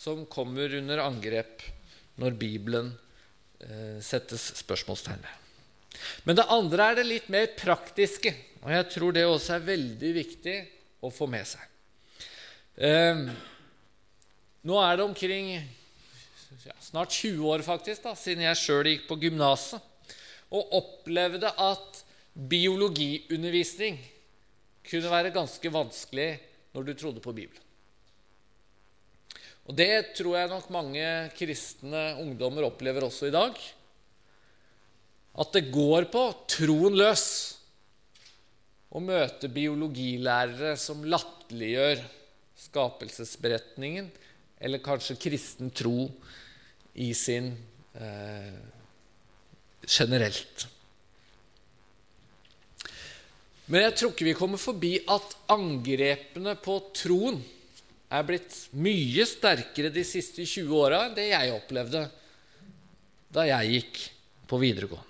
som 0.00 0.24
kommer 0.32 0.72
under 0.78 1.02
angrep 1.04 1.60
når 2.20 2.36
Bibelen 2.40 2.94
eh, 3.60 3.98
settes 4.04 4.46
spørsmålstegn 4.62 5.20
ved. 5.20 5.36
Men 6.24 6.38
det 6.38 6.46
andre 6.52 6.86
er 6.88 7.00
det 7.00 7.04
litt 7.08 7.28
mer 7.32 7.50
praktiske, 7.58 8.32
og 8.64 8.72
jeg 8.72 8.86
tror 8.94 9.12
det 9.12 9.26
også 9.28 9.58
er 9.58 9.66
veldig 9.66 10.12
viktig 10.16 10.56
å 11.04 11.10
få 11.12 11.28
med 11.28 11.44
seg. 11.48 11.66
Eh, 12.80 13.26
nå 14.64 14.80
er 14.80 14.96
det 14.96 15.04
omkring 15.04 15.52
ja, 15.58 16.76
snart 16.80 17.12
20 17.12 17.44
år 17.52 17.64
faktisk 17.66 18.08
da, 18.08 18.16
siden 18.16 18.46
jeg 18.46 18.60
sjøl 18.60 18.88
gikk 18.88 19.08
på 19.08 19.20
gymnaset 19.20 20.08
og 20.50 20.78
opplevde 20.80 21.52
at 21.60 22.04
biologiundervisning 22.50 24.00
kunne 24.88 25.12
være 25.12 25.34
ganske 25.34 25.72
vanskelig 25.72 26.30
når 26.72 26.88
du 26.88 26.94
trodde 26.94 27.22
på 27.24 27.34
Bibelen. 27.36 27.66
Og 29.68 29.76
Det 29.76 30.14
tror 30.18 30.38
jeg 30.38 30.50
nok 30.50 30.70
mange 30.72 31.04
kristne 31.36 32.14
ungdommer 32.22 32.66
opplever 32.66 33.06
også 33.06 33.28
i 33.28 33.34
dag. 33.34 33.58
At 35.40 35.52
det 35.54 35.70
går 35.72 36.08
på 36.10 36.24
troen 36.50 36.96
løs 36.98 37.26
å 38.90 39.02
møte 39.02 39.50
biologilærere 39.52 40.74
som 40.80 41.04
latterliggjør 41.06 42.02
skapelsesberetningen, 42.60 44.10
eller 44.60 44.82
kanskje 44.84 45.18
kristen 45.20 45.70
tro 45.72 46.08
i 47.00 47.12
sin 47.16 47.52
eh, 47.94 48.58
generelt. 49.86 50.66
Men 53.70 53.86
jeg 53.86 53.96
tror 53.96 54.12
ikke 54.12 54.26
vi 54.26 54.36
kommer 54.36 54.60
forbi 54.60 54.96
at 55.06 55.36
angrepene 55.54 56.56
på 56.58 56.76
troen 56.98 57.38
er 58.10 58.26
blitt 58.26 58.56
mye 58.74 59.26
sterkere 59.28 59.92
de 59.94 60.02
siste 60.06 60.42
20 60.42 60.74
åra 60.74 61.04
enn 61.06 61.14
det 61.14 61.28
jeg 61.30 61.54
opplevde 61.54 62.04
da 63.30 63.46
jeg 63.46 63.76
gikk 63.76 64.00
på 64.50 64.58
videregående. 64.58 65.06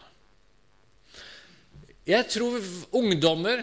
Jeg 2.11 2.27
tror 2.33 2.59
ungdommer 2.97 3.63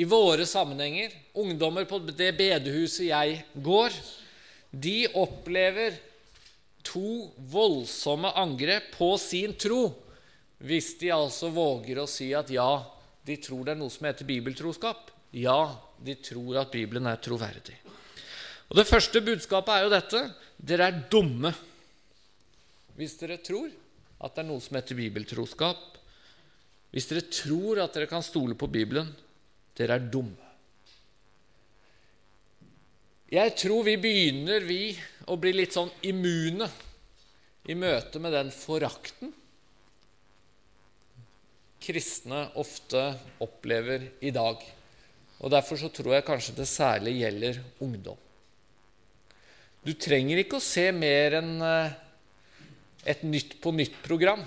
i 0.00 0.06
våre 0.08 0.46
sammenhenger, 0.48 1.12
ungdommer 1.38 1.86
på 1.86 2.00
det 2.08 2.32
bedehuset 2.38 3.10
jeg 3.10 3.40
går, 3.54 3.94
de 4.70 5.04
opplever 5.18 5.98
to 6.86 7.30
voldsomme 7.52 8.30
angrep 8.38 8.94
på 8.96 9.12
sin 9.20 9.54
tro 9.58 9.90
hvis 10.64 10.94
de 11.00 11.10
altså 11.14 11.50
våger 11.52 12.00
å 12.00 12.08
si 12.10 12.30
at 12.36 12.50
ja, 12.52 12.82
de 13.24 13.36
tror 13.40 13.64
det 13.66 13.74
er 13.74 13.80
noe 13.80 13.92
som 13.92 14.08
heter 14.08 14.28
bibeltroskap. 14.28 15.08
Ja, 15.32 15.76
de 16.00 16.16
tror 16.20 16.58
at 16.60 16.72
Bibelen 16.74 17.06
er 17.08 17.20
troverdig. 17.22 17.78
Og 18.70 18.78
Det 18.78 18.86
første 18.86 19.22
budskapet 19.26 19.74
er 19.74 19.84
jo 19.84 19.92
dette 19.92 20.22
dere 20.60 20.90
er 20.90 21.02
dumme 21.10 21.50
hvis 23.00 23.16
dere 23.16 23.38
tror 23.40 23.70
at 24.20 24.34
det 24.34 24.42
er 24.42 24.48
noe 24.50 24.60
som 24.60 24.76
heter 24.76 24.98
bibeltroskap. 24.98 25.96
Hvis 26.92 27.08
dere 27.08 27.22
tror 27.32 27.80
at 27.80 27.94
dere 27.96 28.10
kan 28.10 28.20
stole 28.20 28.52
på 28.58 28.68
Bibelen. 28.68 29.08
Dere 29.78 29.96
er 29.96 30.08
dumme. 30.12 30.50
Jeg 33.32 33.54
tror 33.56 33.86
vi 33.86 33.96
begynner 34.02 34.66
vi 34.68 34.90
å 35.32 35.38
bli 35.40 35.54
litt 35.54 35.72
sånn 35.72 35.88
immune 36.10 36.68
i 37.70 37.76
møte 37.78 38.20
med 38.20 38.34
den 38.36 38.50
forakten 38.52 39.32
kristne 41.80 42.50
ofte 42.60 43.06
opplever 43.40 44.10
i 44.20 44.32
dag. 44.34 44.60
Og 45.40 45.54
Derfor 45.54 45.80
så 45.80 45.88
tror 45.94 46.18
jeg 46.18 46.26
kanskje 46.26 46.58
det 46.58 46.68
særlig 46.68 47.16
gjelder 47.22 47.62
ungdom. 47.80 48.18
Du 49.86 49.94
trenger 49.96 50.42
ikke 50.42 50.58
å 50.58 50.64
se 50.64 50.90
mer 50.92 51.38
enn 51.38 51.54
eh, 51.64 51.92
et 53.08 53.22
Nytt 53.24 53.56
på 53.64 53.72
nytt-program. 53.72 54.42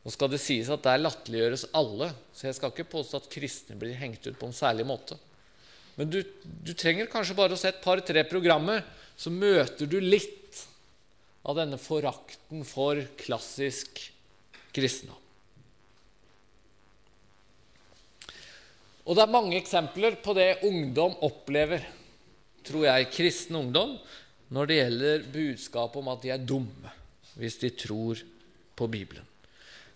Nå 0.00 0.12
skal 0.12 0.30
det 0.32 0.40
sies 0.40 0.68
at 0.72 0.84
der 0.84 1.00
latterliggjøres 1.00 1.70
alle, 1.76 2.10
så 2.36 2.48
jeg 2.48 2.56
skal 2.56 2.72
ikke 2.72 2.88
påstå 2.92 3.20
at 3.20 3.30
kristne 3.32 3.76
blir 3.80 3.96
hengt 4.00 4.24
ut 4.26 4.36
på 4.40 4.48
en 4.48 4.56
særlig 4.56 4.86
måte. 4.88 5.16
Men 5.96 6.12
du, 6.12 6.20
du 6.44 6.72
trenger 6.76 7.10
kanskje 7.12 7.36
bare 7.36 7.56
å 7.56 7.60
se 7.60 7.68
et 7.68 7.82
par-tre 7.84 8.24
programmer, 8.28 8.84
så 9.20 9.32
møter 9.32 9.88
du 9.88 9.98
litt 10.00 10.60
av 11.44 11.56
denne 11.56 11.80
forakten 11.80 12.64
for 12.68 13.00
klassisk 13.20 14.00
kristendom. 14.76 15.16
Og 19.08 19.16
det 19.16 19.24
er 19.24 19.32
mange 19.32 19.56
eksempler 19.58 20.20
på 20.22 20.36
det 20.36 20.60
ungdom 20.68 21.16
opplever, 21.26 21.82
tror 22.66 22.86
jeg, 22.86 23.10
kristen 23.14 23.58
ungdom, 23.60 23.96
når 24.50 24.66
det 24.66 24.78
gjelder 24.80 25.26
budskapet 25.32 26.00
om 26.00 26.10
at 26.12 26.24
de 26.24 26.32
er 26.34 26.42
dumme 26.42 26.96
hvis 27.40 27.56
de 27.62 27.70
tror 27.72 28.18
på 28.76 28.88
Bibelen. 28.90 29.24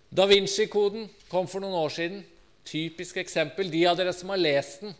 Da 0.09 0.25
Vinci-koden 0.29 1.09
kom 1.29 1.49
for 1.51 1.61
noen 1.61 1.75
år 1.77 1.91
siden. 1.93 2.21
Typisk 2.65 3.19
eksempel. 3.21 3.69
De 3.69 3.83
av 3.85 3.97
dere 3.99 4.13
som 4.15 4.31
har 4.33 4.41
lest 4.41 4.85
den, 4.85 4.95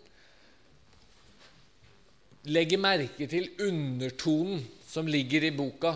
legger 2.51 2.81
merke 2.81 3.25
til 3.29 3.47
undertonen 3.65 4.61
som 4.85 5.07
ligger 5.09 5.47
i 5.47 5.55
boka, 5.55 5.95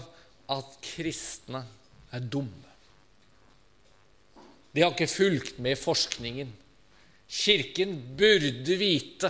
at 0.49 0.79
kristne 0.81 1.61
er 2.15 2.23
dumme. 2.25 2.65
De 4.73 4.81
har 4.81 4.93
ikke 4.93 5.09
fulgt 5.11 5.59
med 5.61 5.75
i 5.75 5.79
forskningen. 5.79 6.49
Kirken 7.29 7.93
burde 8.17 8.79
vite 8.79 9.29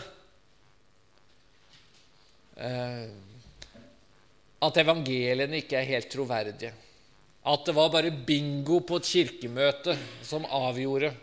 at 4.59 4.77
evangeliene 4.81 5.61
ikke 5.61 5.79
er 5.79 5.87
helt 5.87 6.09
troverdige. 6.11 6.73
At 7.47 7.65
det 7.65 7.75
var 7.75 7.91
bare 7.93 8.11
bingo 8.11 8.81
på 8.83 8.99
et 8.99 9.07
kirkemøte 9.07 9.95
som 10.27 10.43
avgjorde 10.45 11.13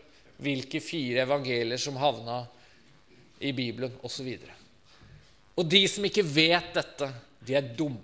hvilke 0.42 0.80
fire 0.84 1.24
evangelier 1.24 1.80
som 1.80 1.96
havna 2.00 2.42
i 3.44 3.52
Bibelen, 3.56 3.92
osv. 4.04 4.32
Og, 4.32 4.52
og 5.60 5.68
de 5.68 5.82
som 5.88 6.04
ikke 6.08 6.24
vet 6.24 6.72
dette, 6.76 7.10
de 7.46 7.56
er 7.56 7.72
dumme. 7.76 8.00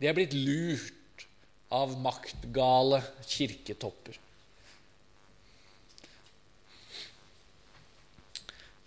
De 0.00 0.08
er 0.08 0.16
blitt 0.16 0.36
lurt 0.36 1.24
av 1.72 1.92
maktgale 2.00 3.00
kirketopper. 3.28 4.16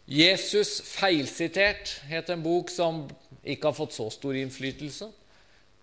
Jesus 0.09 0.81
feilsitert 0.83 2.01
het 2.09 2.29
en 2.33 2.43
bok 2.43 2.71
som 2.73 3.05
ikke 3.43 3.69
har 3.69 3.77
fått 3.77 3.95
så 3.95 4.09
stor 4.11 4.35
innflytelse. 4.35 5.07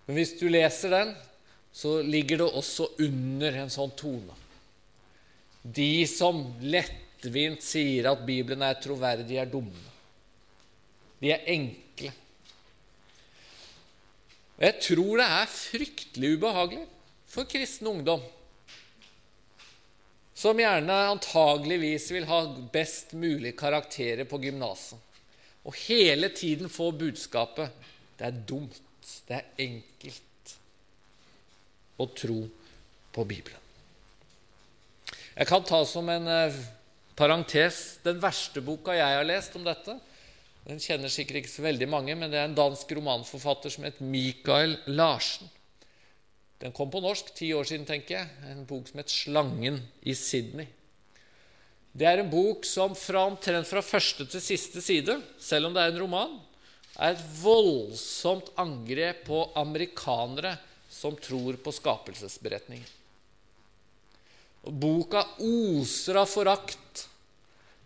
Men 0.05 0.17
hvis 0.17 0.35
du 0.37 0.45
leser 0.51 0.93
den, 0.93 1.13
så 1.73 2.01
ligger 2.05 2.43
det 2.43 2.49
også 2.59 2.89
under 3.01 3.57
en 3.63 3.71
sånn 3.73 3.93
tone. 3.97 4.35
De 5.61 6.05
som 6.09 6.43
lettvint 6.61 7.63
sier 7.63 8.09
at 8.11 8.25
Bibelen 8.27 8.65
er 8.65 8.79
troverdig, 8.81 9.37
er 9.39 9.49
dumme. 9.49 9.87
De 11.21 11.31
er 11.33 11.45
enkle. 11.53 12.11
Jeg 14.61 14.77
tror 14.85 15.21
det 15.21 15.27
er 15.39 15.53
fryktelig 15.55 16.35
ubehagelig 16.37 16.85
for 17.31 17.49
kristen 17.49 17.89
ungdom 17.89 18.21
som 20.41 20.57
gjerne 20.57 20.95
antageligvis 21.11 22.07
vil 22.15 22.25
ha 22.25 22.39
best 22.73 23.13
mulig 23.13 23.53
karakterer 23.59 24.25
på 24.25 24.39
gymnaset. 24.41 24.97
Og 25.61 25.75
hele 25.83 26.31
tiden 26.33 26.71
få 26.71 26.89
budskapet 26.97 27.69
det 28.17 28.25
er 28.25 28.39
dumt, 28.49 28.81
det 29.27 29.37
er 29.37 29.67
enkelt 29.67 30.55
å 32.01 32.07
tro 32.17 32.39
på 33.13 33.25
Bibelen. 33.29 33.59
Jeg 35.35 35.47
kan 35.49 35.63
ta 35.65 35.83
som 35.85 36.09
en 36.09 36.27
eh, 36.29 36.57
parentes 37.17 38.01
den 38.05 38.17
verste 38.21 38.63
boka 38.65 38.97
jeg 38.97 39.19
har 39.19 39.27
lest 39.27 39.55
om 39.57 39.65
dette. 39.65 39.95
Den 40.65 40.81
kjenner 40.81 41.09
sikkert 41.13 41.43
ikke 41.43 41.53
så 41.53 41.65
veldig 41.65 41.89
mange, 41.89 42.17
men 42.17 42.33
det 42.33 42.41
er 42.41 42.49
en 42.49 42.57
dansk 42.57 42.91
romanforfatter 42.97 43.73
som 43.73 43.85
het 43.85 44.01
Mikael 44.01 44.79
Larsen. 44.89 45.49
Den 46.61 46.73
kom 46.77 46.91
på 46.93 47.01
norsk 47.01 47.33
ti 47.33 47.49
år 47.57 47.65
siden, 47.65 47.87
tenker 47.89 48.19
jeg. 48.19 48.29
En 48.51 48.65
bok 48.69 48.87
som 48.87 49.01
het 49.01 49.09
'Slangen 49.09 49.81
i 50.05 50.13
Sydney'. 50.13 50.67
Det 51.91 52.07
er 52.07 52.21
en 52.21 52.29
bok 52.29 52.63
som 52.65 52.93
fra 52.95 53.25
omtrent 53.27 53.67
fra 53.67 53.81
første 53.81 54.25
til 54.25 54.41
siste 54.41 54.81
side, 54.81 55.21
selv 55.39 55.67
om 55.67 55.73
det 55.73 55.81
er 55.83 55.91
en 55.91 55.99
roman, 55.99 56.39
er 56.99 57.11
et 57.15 57.23
voldsomt 57.41 58.51
angrep 58.61 59.25
på 59.25 59.51
amerikanere 59.59 60.57
som 60.89 61.15
tror 61.15 61.57
på 61.59 61.71
skapelsesberetningen. 61.71 62.87
Boka 64.63 65.25
oser 65.39 66.19
av 66.21 66.29
forakt 66.29 67.07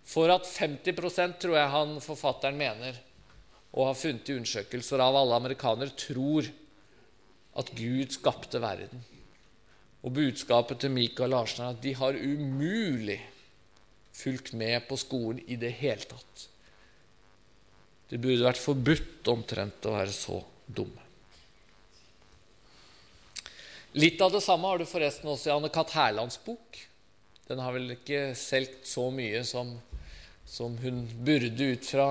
for 0.05 0.29
at 0.29 0.45
50% 0.45 1.39
tror 1.39 1.55
jeg 1.55 1.71
han 1.71 1.95
forfatteren 2.03 2.57
mener, 2.57 2.97
og 3.73 3.87
har 3.87 3.97
funnet 3.97 4.29
i 4.29 4.35
undersøkelser 4.35 5.01
av 5.01 5.15
alle 5.15 5.39
amerikanere, 5.39 5.95
tror 5.97 6.51
at 7.55 7.71
Gud 7.77 8.11
skapte 8.13 8.61
verden. 8.63 9.03
Og 10.05 10.13
budskapet 10.13 10.83
til 10.83 10.93
Mikael 10.93 11.33
Larsen 11.33 11.65
er 11.65 11.73
at 11.73 11.81
de 11.83 11.95
har 11.97 12.17
umulig 12.19 13.21
fulgt 14.15 14.53
med 14.53 14.85
på 14.89 14.97
skolen 14.99 15.41
i 15.47 15.57
det 15.59 15.73
hele 15.79 16.05
tatt. 16.07 16.45
Det 18.09 18.21
burde 18.21 18.45
vært 18.45 18.61
forbudt 18.61 19.27
omtrent 19.33 19.87
å 19.89 19.95
være 19.95 20.13
så 20.13 20.37
dumme. 20.67 21.01
Litt 23.95 24.19
av 24.21 24.33
det 24.33 24.43
samme 24.43 24.67
har 24.67 24.79
du 24.79 24.85
forresten 24.87 25.29
også 25.31 25.49
i 25.49 25.55
Anne-Kat. 25.55 25.93
Hærlands 25.95 26.37
bok. 26.43 26.79
Den 27.47 27.61
har 27.63 27.71
vel 27.71 27.93
ikke 27.95 28.33
solgt 28.35 28.89
så 28.89 29.07
mye 29.13 29.39
som, 29.47 29.71
som, 30.43 30.75
hun 30.83 31.05
burde 31.23 31.69
ut 31.71 31.87
fra 31.87 32.09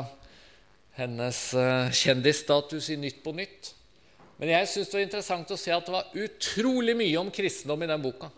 hennes 0.97 1.41
uh, 1.59 1.93
kjendisstatus 1.93 2.89
i 2.95 2.99
Nytt 3.03 3.21
på 3.25 3.35
Nytt. 3.37 3.74
Men 4.39 4.51
jeg 4.51 4.69
syns 4.71 4.91
det 4.91 4.99
var 4.99 5.05
interessant 5.07 5.53
å 5.55 5.59
se 5.61 5.73
at 5.75 5.87
det 5.87 5.95
var 5.95 6.17
utrolig 6.25 6.97
mye 6.99 7.21
om 7.21 7.31
kristendom 7.35 7.85
i 7.85 7.91
den 7.91 8.03
boka. 8.03 8.31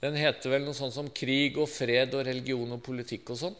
Den 0.00 0.16
heter 0.16 0.54
vel 0.54 0.64
noe 0.64 0.76
sånt 0.76 0.96
som 0.96 1.10
'Krig 1.12 1.58
og 1.60 1.68
fred 1.68 2.14
og 2.16 2.24
religion 2.24 2.72
og 2.72 2.80
politikk' 2.82 3.34
og 3.34 3.40
sånn. 3.42 3.56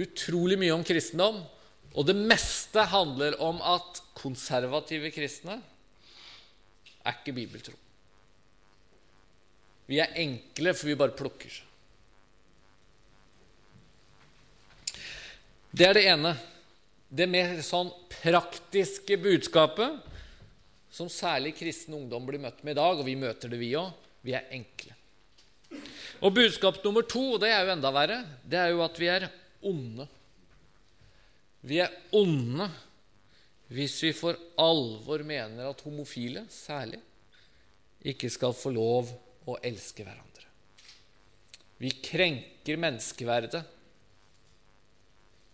Utrolig 0.00 0.56
mye 0.58 0.72
om 0.72 0.84
kristendom. 0.84 1.42
Og 1.92 2.06
det 2.06 2.16
meste 2.16 2.80
handler 2.88 3.36
om 3.42 3.60
at 3.60 4.00
konservative 4.14 5.10
kristne 5.12 5.58
er 7.04 7.16
ikke 7.18 7.34
bibeltro. 7.34 7.74
Vi 9.90 9.98
er 9.98 10.14
enkle, 10.22 10.72
for 10.72 10.86
vi 10.86 10.94
bare 10.94 11.16
plukker. 11.18 11.50
Det 15.74 15.86
er 15.86 15.98
det 15.98 16.04
ene. 16.12 16.36
Det 17.10 17.26
mer 17.26 17.58
sånn 17.66 17.90
praktiske 18.22 19.18
budskapet 19.18 19.98
som 20.94 21.10
særlig 21.10 21.56
kristen 21.58 21.96
ungdom 21.98 22.26
blir 22.26 22.42
møtt 22.42 22.62
med 22.62 22.76
i 22.76 22.80
dag, 22.80 23.00
og 23.00 23.06
vi 23.06 23.16
møter 23.18 23.50
det, 23.50 23.58
vi 23.58 23.74
òg. 23.78 23.90
Vi 24.22 24.34
er 24.36 24.50
enkle. 24.52 24.94
Og 26.20 26.34
budskap 26.36 26.78
nummer 26.84 27.06
to, 27.08 27.22
og 27.34 27.42
det 27.42 27.50
er 27.54 27.64
jo 27.64 27.72
enda 27.72 27.90
verre, 27.94 28.18
det 28.44 28.58
er 28.60 28.72
jo 28.74 28.82
at 28.84 28.98
vi 29.00 29.08
er 29.08 29.26
onde. 29.66 30.06
Vi 31.64 31.80
er 31.82 31.94
onde 32.16 32.68
hvis 33.70 34.00
vi 34.02 34.10
for 34.16 34.38
alvor 34.58 35.22
mener 35.26 35.68
at 35.70 35.82
homofile, 35.86 36.42
særlig, 36.50 36.98
ikke 38.02 38.30
skal 38.32 38.54
få 38.56 38.72
lov 38.74 39.12
å 39.46 39.56
elske 39.62 40.02
hverandre. 40.02 40.46
Vi 41.80 41.92
krenker 42.02 42.80
menneskeverdet. 42.80 43.62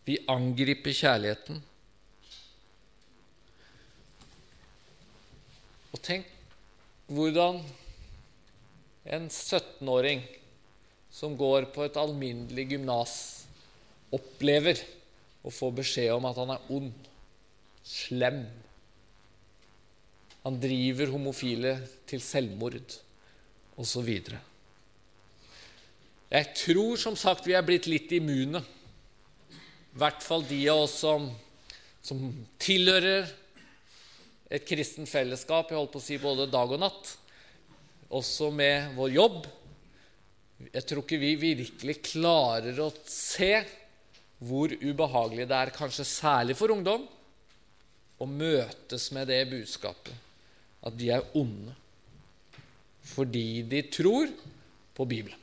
Vi 0.06 0.20
angriper 0.30 0.94
kjærligheten. 0.94 1.58
Og 5.94 6.02
tenk 6.04 6.28
hvordan 7.06 7.60
en 9.06 9.28
17-åring 9.30 10.22
som 11.16 11.36
går 11.38 11.70
på 11.72 11.86
et 11.86 11.96
alminnelig 11.96 12.66
gymnas, 12.74 13.14
opplever 14.12 14.80
å 15.46 15.52
få 15.54 15.70
beskjed 15.74 16.12
om 16.14 16.26
at 16.28 16.38
han 16.42 16.52
er 16.54 16.70
ond, 16.74 16.92
slem. 17.86 18.42
Han 20.42 20.58
driver 20.62 21.14
homofile 21.14 21.76
til 22.10 22.22
selvmord, 22.22 22.98
osv. 23.80 24.10
Jeg 26.26 26.52
tror 26.58 27.00
som 27.00 27.16
sagt 27.18 27.46
vi 27.46 27.54
er 27.56 27.64
blitt 27.66 27.88
litt 27.90 28.12
immune. 28.16 28.62
I 29.96 30.00
hvert 30.02 30.20
fall 30.20 30.42
de 30.44 30.58
av 30.68 30.82
oss 30.82 30.98
som, 31.00 31.30
som 32.04 32.18
tilhører 32.60 33.30
et 34.52 34.64
kristent 34.68 35.08
fellesskap, 35.08 35.70
jeg 35.72 35.78
holdt 35.78 35.94
på 35.94 36.02
å 36.02 36.04
si 36.04 36.18
både 36.20 36.44
dag 36.52 36.74
og 36.76 36.82
natt, 36.82 37.12
også 38.12 38.50
med 38.52 38.90
vår 38.92 39.14
jobb. 39.14 39.46
Jeg 40.68 40.84
tror 40.84 41.00
ikke 41.00 41.18
vi 41.22 41.30
virkelig 41.40 41.94
klarer 42.10 42.76
å 42.84 42.90
se 43.08 43.54
hvor 44.44 44.74
ubehagelig 44.76 45.46
det 45.48 45.62
er, 45.64 45.72
kanskje 45.72 46.04
særlig 46.04 46.58
for 46.60 46.74
ungdom, 46.76 47.06
å 48.20 48.28
møtes 48.28 49.08
med 49.16 49.30
det 49.32 49.40
budskapet 49.48 50.12
at 50.84 50.96
de 51.00 51.08
er 51.16 51.24
onde 51.40 51.72
fordi 53.06 53.62
de 53.64 53.80
tror 53.88 54.28
på 54.92 55.08
Bibelen. 55.08 55.40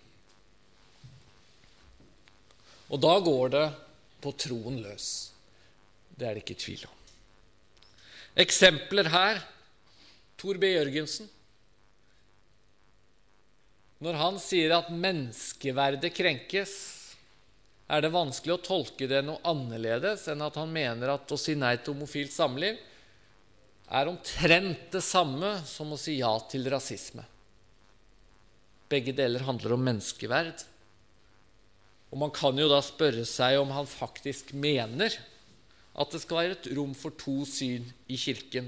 Og 2.94 3.02
da 3.02 3.16
går 3.24 3.54
det 3.56 3.66
på 4.24 4.34
troen 4.40 4.80
løs. 4.82 5.08
Det 6.16 6.28
er 6.28 6.38
det 6.38 6.46
ikke 6.46 6.60
tvil 6.64 6.86
om. 6.88 7.00
Eksempler 8.44 9.12
her 9.14 9.42
Tor 10.40 10.58
B. 10.60 10.72
Jørgensen. 10.74 11.30
Når 14.04 14.18
han 14.20 14.40
sier 14.42 14.74
at 14.76 14.90
menneskeverdet 14.92 16.12
krenkes, 16.16 16.74
er 17.88 18.04
det 18.04 18.12
vanskelig 18.12 18.56
å 18.58 18.64
tolke 18.64 19.08
det 19.08 19.22
noe 19.24 19.44
annerledes 19.48 20.26
enn 20.32 20.44
at 20.44 20.58
han 20.60 20.72
mener 20.74 21.14
at 21.14 21.32
å 21.32 21.40
si 21.40 21.56
nei 21.56 21.76
til 21.78 21.96
homofilt 21.96 22.34
samliv 22.34 22.80
er 23.94 24.10
omtrent 24.10 24.90
det 24.92 25.04
samme 25.06 25.56
som 25.70 25.94
å 25.94 26.00
si 26.00 26.18
ja 26.18 26.32
til 26.50 26.66
rasisme. 26.72 27.24
Begge 28.90 29.14
deler 29.16 29.46
handler 29.46 29.76
om 29.76 29.84
menneskeverd. 29.86 30.64
Og 32.14 32.20
man 32.22 32.32
kan 32.34 32.58
jo 32.62 32.70
da 32.70 32.78
spørre 32.86 33.26
seg 33.26 33.58
om 33.58 33.72
han 33.74 33.88
faktisk 33.90 34.52
mener 34.54 35.16
at 35.98 36.14
det 36.14 36.22
skal 36.22 36.40
være 36.40 36.58
et 36.60 36.68
rom 36.78 36.94
for 36.98 37.16
to 37.18 37.40
syn 37.50 37.88
i 38.06 38.18
Kirken, 38.22 38.68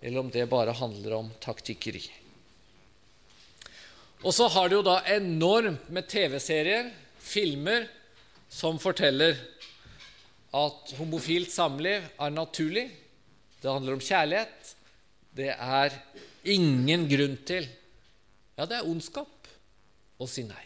eller 0.00 0.22
om 0.22 0.30
det 0.32 0.48
bare 0.48 0.72
handler 0.76 1.18
om 1.18 1.28
taktikkeri. 1.40 2.00
Og 4.24 4.32
så 4.32 4.48
har 4.52 4.70
det 4.70 4.78
jo 4.78 4.86
da 4.86 4.96
enormt 5.12 5.90
med 5.92 6.08
TV-serier, 6.08 6.88
filmer, 7.20 7.84
som 8.48 8.80
forteller 8.80 9.36
at 10.56 10.94
homofilt 10.96 11.52
samliv 11.52 12.04
er 12.16 12.32
naturlig. 12.32 12.86
Det 13.60 13.68
handler 13.68 13.98
om 13.98 14.04
kjærlighet. 14.04 14.72
Det 15.36 15.50
er 15.52 15.98
ingen 16.56 17.04
grunn 17.10 17.36
til 17.44 17.68
Ja, 18.56 18.64
det 18.64 18.78
er 18.78 18.88
ondskap 18.88 19.50
å 20.16 20.24
si 20.30 20.46
nei. 20.48 20.65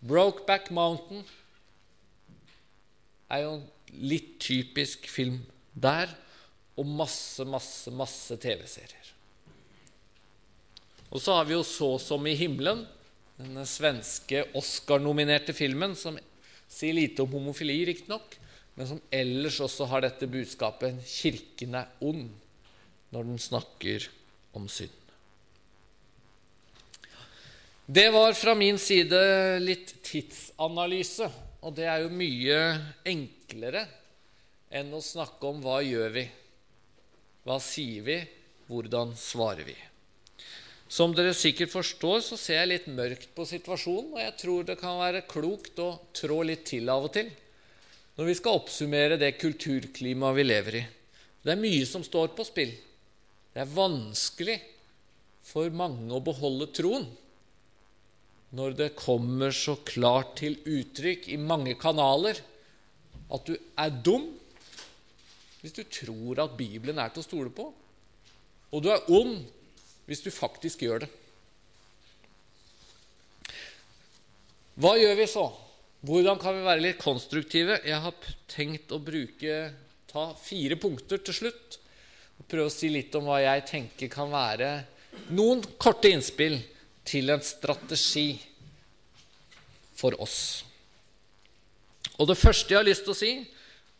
Brokeback 0.00 0.70
Mountain 0.70 1.24
er 3.28 3.42
jo 3.44 3.54
en 3.56 3.64
litt 3.98 4.36
typisk 4.42 5.08
film 5.10 5.40
der, 5.74 6.10
og 6.78 6.86
masse, 6.86 7.42
masse, 7.48 7.90
masse 7.90 8.36
TV-serier. 8.38 9.10
Og 11.08 11.22
så 11.22 11.34
har 11.38 11.44
vi 11.48 11.54
jo 11.54 11.62
'Så 11.62 11.98
som 11.98 12.26
i 12.26 12.36
himmelen', 12.36 12.86
denne 13.38 13.64
svenske 13.66 14.44
Oscar-nominerte 14.54 15.54
filmen 15.54 15.94
som 15.96 16.18
sier 16.68 16.92
lite 16.92 17.22
om 17.22 17.32
homofili, 17.32 17.84
riktignok, 17.86 18.36
men 18.76 18.86
som 18.86 19.00
ellers 19.10 19.60
også 19.60 19.86
har 19.86 20.00
dette 20.00 20.26
budskapet 20.26 21.02
'Kirken 21.02 21.74
er 21.74 21.88
ond' 22.00 22.30
når 23.10 23.22
den 23.22 23.38
snakker 23.38 24.08
om 24.54 24.68
synd. 24.68 24.94
Det 27.90 28.10
var 28.10 28.32
fra 28.36 28.52
min 28.54 28.76
side 28.76 29.18
litt 29.64 29.94
tidsanalyse, 30.04 31.24
og 31.64 31.72
det 31.72 31.86
er 31.88 32.02
jo 32.02 32.10
mye 32.12 32.56
enklere 33.08 33.86
enn 34.68 34.90
å 34.92 34.98
snakke 35.00 35.48
om 35.48 35.62
hva 35.64 35.78
gjør 35.80 36.10
vi, 36.12 36.24
hva 37.48 37.54
sier 37.64 38.02
vi, 38.04 38.16
hvordan 38.68 39.14
svarer 39.16 39.64
vi. 39.70 39.76
Som 40.84 41.14
dere 41.16 41.32
sikkert 41.32 41.72
forstår, 41.72 42.18
så 42.26 42.36
ser 42.36 42.58
jeg 42.58 42.70
litt 42.74 42.90
mørkt 42.92 43.30
på 43.32 43.46
situasjonen, 43.48 44.10
og 44.18 44.20
jeg 44.20 44.34
tror 44.42 44.66
det 44.68 44.76
kan 44.82 44.98
være 45.00 45.22
klokt 45.30 45.80
å 45.80 45.86
trå 46.12 46.42
litt 46.44 46.66
til 46.68 46.92
av 46.92 47.06
og 47.06 47.14
til 47.14 47.30
når 48.18 48.28
vi 48.28 48.34
skal 48.36 48.58
oppsummere 48.58 49.16
det 49.16 49.30
kulturklimaet 49.40 50.36
vi 50.36 50.44
lever 50.44 50.76
i. 50.82 50.84
Det 51.40 51.54
er 51.54 51.62
mye 51.62 51.88
som 51.88 52.04
står 52.04 52.36
på 52.36 52.44
spill. 52.44 52.76
Det 53.56 53.64
er 53.64 53.72
vanskelig 53.72 54.58
for 55.54 55.72
mange 55.72 56.12
å 56.12 56.20
beholde 56.28 56.68
troen 56.76 57.08
når 58.56 58.76
det 58.78 58.94
kommer 58.96 59.52
så 59.52 59.76
klart 59.84 60.38
til 60.40 60.56
uttrykk 60.64 61.28
i 61.34 61.36
mange 61.40 61.74
kanaler 61.80 62.40
at 63.28 63.44
du 63.44 63.54
er 63.56 63.92
dum 64.04 64.30
hvis 65.58 65.74
du 65.74 65.82
tror 65.90 66.40
at 66.44 66.56
Bibelen 66.56 67.00
er 67.02 67.10
til 67.12 67.20
å 67.20 67.26
stole 67.26 67.50
på, 67.50 67.64
og 68.70 68.82
du 68.84 68.92
er 68.94 69.08
ond 69.10 69.40
hvis 70.08 70.22
du 70.24 70.30
faktisk 70.32 70.84
gjør 70.86 71.02
det. 71.02 71.08
Hva 74.78 74.94
gjør 74.94 75.16
vi 75.18 75.26
så? 75.26 75.48
Hvordan 76.06 76.38
kan 76.38 76.54
vi 76.54 76.62
være 76.62 76.84
litt 76.84 77.00
konstruktive? 77.02 77.80
Jeg 77.82 77.98
har 78.04 78.14
tenkt 78.48 78.94
å 78.94 79.00
bruke, 79.02 79.56
ta 80.08 80.28
fire 80.38 80.78
punkter 80.78 81.18
til 81.26 81.36
slutt. 81.40 81.78
og 82.38 82.46
Prøve 82.46 82.70
å 82.70 82.72
si 82.72 82.92
litt 82.94 83.18
om 83.18 83.26
hva 83.26 83.40
jeg 83.42 83.66
tenker 83.66 84.12
kan 84.12 84.30
være 84.30 84.70
noen 85.34 85.64
korte 85.82 86.12
innspill 86.14 86.60
til 87.08 87.32
en 87.32 87.44
strategi 87.44 88.30
for 89.98 90.14
oss. 90.22 90.64
Og 92.18 92.28
det 92.28 92.38
første 92.38 92.74
jeg 92.74 92.80
har 92.80 92.88
lyst 92.88 93.06
til 93.06 93.14
å 93.14 93.18
si, 93.18 93.32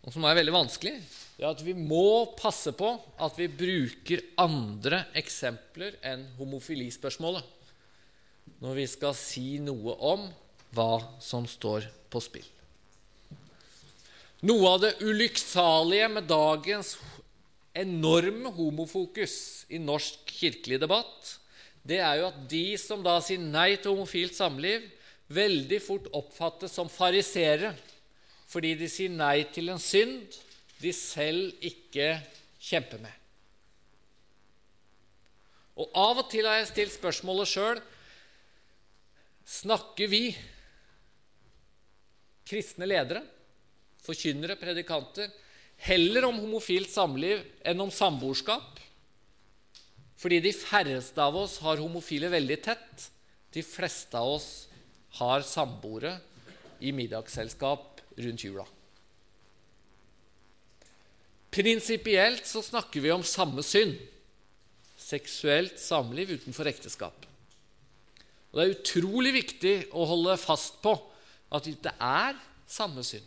og 0.04 0.14
som 0.14 0.26
er 0.28 0.38
veldig 0.38 0.54
vanskelig, 0.54 0.94
er 1.38 1.50
at 1.52 1.62
vi 1.62 1.74
må 1.76 2.34
passe 2.38 2.72
på 2.74 2.90
at 3.22 3.38
vi 3.38 3.46
bruker 3.50 4.24
andre 4.42 5.04
eksempler 5.18 5.98
enn 6.06 6.26
homofilispørsmålet 6.38 7.54
når 8.58 8.78
vi 8.78 8.86
skal 8.90 9.14
si 9.14 9.58
noe 9.62 9.94
om 10.02 10.24
hva 10.74 10.92
som 11.22 11.46
står 11.46 11.86
på 12.10 12.22
spill. 12.22 12.46
Noe 14.48 14.72
av 14.72 14.80
det 14.82 14.96
ulykksalige 15.02 16.08
med 16.14 16.28
dagens 16.30 16.96
enorme 17.78 18.50
homofokus 18.54 19.66
i 19.70 19.78
norsk 19.82 20.30
kirkelig 20.40 20.80
debatt, 20.82 21.34
det 21.86 22.00
er 22.02 22.20
jo 22.20 22.30
at 22.30 22.40
de 22.50 22.64
som 22.80 23.02
da 23.04 23.18
sier 23.24 23.42
nei 23.42 23.76
til 23.76 23.94
homofilt 23.94 24.36
samliv, 24.36 24.84
veldig 25.28 25.78
fort 25.84 26.08
oppfattes 26.16 26.72
som 26.72 26.88
farisere 26.88 27.74
fordi 28.48 28.72
de 28.80 28.86
sier 28.88 29.12
nei 29.12 29.42
til 29.52 29.68
en 29.68 29.80
synd 29.82 30.38
de 30.80 30.92
selv 30.94 31.52
ikke 31.64 32.14
kjemper 32.64 33.00
med. 33.02 33.12
Og 35.78 35.90
Av 35.94 36.22
og 36.22 36.30
til 36.32 36.48
har 36.48 36.58
jeg 36.58 36.70
stilt 36.72 36.96
spørsmålet 36.96 37.50
sjøl 37.50 37.80
snakker 39.48 40.10
vi, 40.10 40.22
kristne 42.48 42.88
ledere, 42.88 43.22
forkynnere, 44.04 44.56
predikanter, 44.60 45.30
heller 45.88 46.26
om 46.28 46.40
homofilt 46.40 46.90
samliv 46.90 47.40
enn 47.68 47.80
om 47.84 47.92
samboerskap. 47.92 48.80
Fordi 50.18 50.40
de 50.42 50.52
færreste 50.54 51.22
av 51.22 51.36
oss 51.38 51.58
har 51.62 51.80
homofile 51.82 52.30
veldig 52.32 52.58
tett. 52.64 53.06
De 53.54 53.62
fleste 53.62 54.18
av 54.18 54.34
oss 54.38 54.50
har 55.20 55.46
samboere 55.46 56.16
i 56.84 56.92
middagsselskap 56.94 58.02
rundt 58.18 58.44
jula. 58.44 58.66
Prinsipielt 61.54 62.46
så 62.46 62.62
snakker 62.62 63.02
vi 63.02 63.14
om 63.14 63.24
samme 63.26 63.64
synd 63.64 63.96
seksuelt 65.08 65.78
samliv 65.80 66.34
utenfor 66.36 66.68
ekteskap. 66.68 67.24
Og 68.50 68.58
Det 68.58 68.64
er 68.64 68.74
utrolig 68.74 69.32
viktig 69.36 69.74
å 69.92 70.06
holde 70.08 70.36
fast 70.40 70.80
på 70.84 70.94
at 71.54 71.68
det 71.68 71.94
er 71.94 72.36
samme 72.68 73.04
synd. 73.06 73.24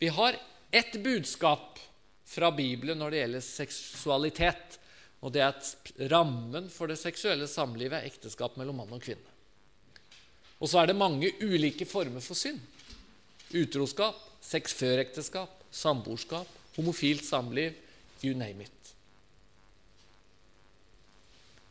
Vi 0.00 0.08
har 0.08 0.36
ett 0.72 0.96
budskap 1.02 1.78
fra 2.24 2.50
Bibelen 2.54 3.00
når 3.00 3.10
det 3.10 3.20
gjelder 3.20 3.44
seksualitet, 3.44 4.79
og 5.20 5.34
det 5.34 5.42
er 5.44 5.52
at 5.52 5.92
rammen 6.10 6.70
for 6.72 6.88
det 6.88 6.96
seksuelle 7.00 7.48
samlivet 7.50 7.98
er 7.98 8.08
ekteskap 8.08 8.56
mellom 8.56 8.80
mann 8.80 8.94
og 8.96 9.02
kvinne. 9.04 9.36
Og 10.60 10.68
så 10.68 10.80
er 10.80 10.90
det 10.90 10.96
mange 11.00 11.32
ulike 11.40 11.86
former 11.88 12.24
for 12.24 12.36
synd. 12.36 12.60
Utroskap, 13.56 14.16
sex 14.44 14.74
før 14.76 15.02
ekteskap, 15.02 15.52
samboerskap, 15.72 16.48
homofilt 16.76 17.24
samliv, 17.24 17.76
you 18.24 18.36
name 18.36 18.64
it. 18.64 18.92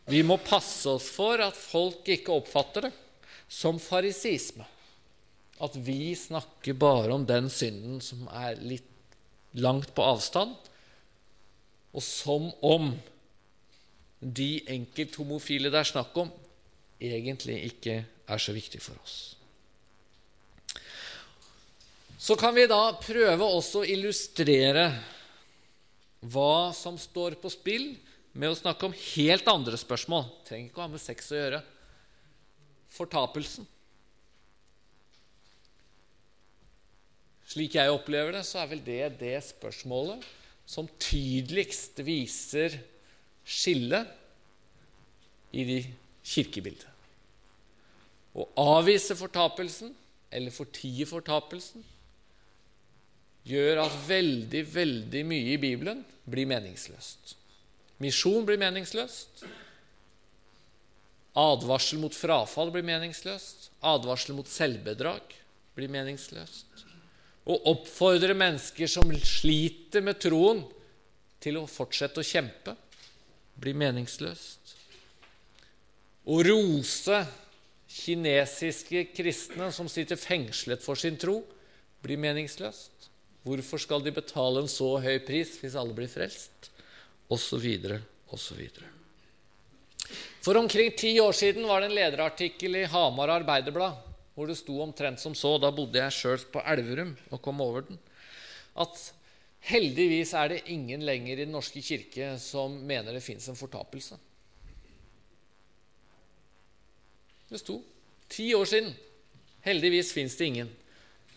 Vi 0.10 0.24
må 0.26 0.40
passe 0.42 0.90
oss 0.90 1.10
for 1.14 1.42
at 1.44 1.58
folk 1.58 2.08
ikke 2.10 2.34
oppfatter 2.34 2.88
det 2.88 2.96
som 3.50 3.78
farisisme. 3.82 4.66
At 5.62 5.76
vi 5.76 6.16
snakker 6.18 6.78
bare 6.78 7.14
om 7.14 7.26
den 7.30 7.50
synden 7.54 8.00
som 8.02 8.26
er 8.34 8.58
litt 8.62 8.86
langt 9.60 9.92
på 9.98 10.06
avstand, 10.06 10.56
og 11.90 12.06
som 12.06 12.50
om 12.66 12.94
de 14.20 14.60
enkelthomofile 14.76 15.72
det 15.72 15.80
er 15.80 15.92
snakk 15.94 16.18
om, 16.20 16.32
egentlig 17.00 17.62
ikke 17.70 18.02
er 18.04 18.42
så 18.42 18.56
viktig 18.56 18.82
for 18.84 19.00
oss. 19.04 19.18
Så 22.20 22.36
kan 22.36 22.52
vi 22.56 22.68
da 22.68 22.92
prøve 23.00 23.48
også 23.48 23.82
å 23.82 23.88
illustrere 23.88 24.90
hva 26.28 26.76
som 26.76 26.98
står 27.00 27.38
på 27.40 27.52
spill, 27.54 27.94
med 28.36 28.52
å 28.52 28.58
snakke 28.58 28.86
om 28.86 28.94
helt 28.94 29.48
andre 29.50 29.78
spørsmål. 29.80 30.28
Trenger 30.46 30.70
ikke 30.70 30.82
å 30.82 30.86
ha 30.86 30.92
med 30.92 31.02
sex 31.02 31.32
å 31.34 31.40
gjøre. 31.40 31.60
Fortapelsen. 32.94 33.66
Slik 37.50 37.80
jeg 37.80 37.90
opplever 37.90 38.36
det, 38.38 38.44
så 38.46 38.62
er 38.62 38.70
vel 38.70 38.84
det 38.86 39.02
det 39.18 39.40
spørsmålet 39.48 40.28
som 40.70 40.86
tydeligst 41.02 41.98
viser 42.06 42.78
skillet 43.50 44.08
i 45.52 45.66
de 45.66 45.80
kirkebildet. 46.30 46.88
Å 48.38 48.46
avvise 48.78 49.18
fortapelsen 49.18 49.96
eller 50.30 50.54
fortie 50.54 51.08
fortapelsen 51.10 51.82
gjør 53.50 53.82
at 53.86 53.96
veldig, 54.06 54.62
veldig 54.70 55.24
mye 55.26 55.56
i 55.56 55.62
Bibelen 55.62 56.04
blir 56.30 56.50
meningsløst. 56.50 57.34
Misjon 58.00 58.46
blir 58.48 58.60
meningsløst. 58.62 59.44
Advarsel 61.40 62.02
mot 62.04 62.16
frafall 62.16 62.72
blir 62.74 62.86
meningsløst. 62.86 63.72
Advarsel 63.86 64.38
mot 64.38 64.48
selvbedrag 64.50 65.34
blir 65.76 65.92
meningsløst. 65.92 66.86
Å 67.50 67.56
oppfordre 67.72 68.36
mennesker 68.38 68.90
som 68.92 69.10
sliter 69.26 70.06
med 70.06 70.20
troen, 70.22 70.62
til 71.40 71.56
å 71.56 71.70
fortsette 71.72 72.20
å 72.20 72.28
kjempe, 72.28 72.74
blir 73.60 73.78
meningsløst. 73.78 74.76
Å 76.30 76.42
rose 76.46 77.24
kinesiske 77.90 79.08
kristne 79.16 79.72
som 79.74 79.90
sitter 79.90 80.20
fengslet 80.20 80.84
for 80.84 81.00
sin 81.00 81.18
tro, 81.20 81.42
blir 82.04 82.20
meningsløst. 82.22 83.10
Hvorfor 83.44 83.82
skal 83.82 84.04
de 84.04 84.14
betale 84.14 84.64
en 84.64 84.72
så 84.72 84.98
høy 85.02 85.18
pris 85.26 85.56
hvis 85.62 85.78
alle 85.80 85.96
blir 85.96 86.12
frelst? 86.12 86.70
Og 87.30 87.40
så 87.42 87.60
videre, 87.62 88.00
og 88.30 88.42
så 88.42 88.56
videre. 88.58 88.90
For 90.44 90.58
omkring 90.58 90.94
ti 90.98 91.14
år 91.22 91.36
siden 91.36 91.68
var 91.68 91.82
det 91.82 91.90
en 91.90 91.98
lederartikkel 91.98 92.80
i 92.80 92.88
Hamar 92.90 93.34
Arbeiderblad 93.40 94.06
hvor 94.40 94.48
det 94.48 94.56
sto 94.56 94.78
omtrent 94.80 95.20
som 95.20 95.34
så, 95.36 95.58
da 95.60 95.68
bodde 95.76 96.00
jeg 96.00 96.16
sjøl 96.16 96.44
på 96.54 96.62
Elverum 96.72 97.12
og 97.28 97.42
kom 97.44 97.60
over 97.60 97.84
den, 97.90 97.98
at 98.80 99.02
heldigvis 99.68 100.34
er 100.38 100.54
det 100.54 100.66
ingen 100.72 101.04
lenger 101.06 101.34
i 101.34 101.44
Den 101.44 101.54
norske 101.54 101.82
kirke 101.84 102.34
som 102.42 102.78
mener 102.88 103.16
det 103.16 103.24
fins 103.26 103.48
en 103.50 103.60
fortapelse. 103.60 104.18
Det 107.50 107.60
sto 107.60 107.80
ti 108.30 108.52
år 108.54 108.68
siden. 108.70 108.94
Heldigvis 109.66 110.14
fins 110.14 110.38
det 110.38 110.46
ingen. 110.52 110.70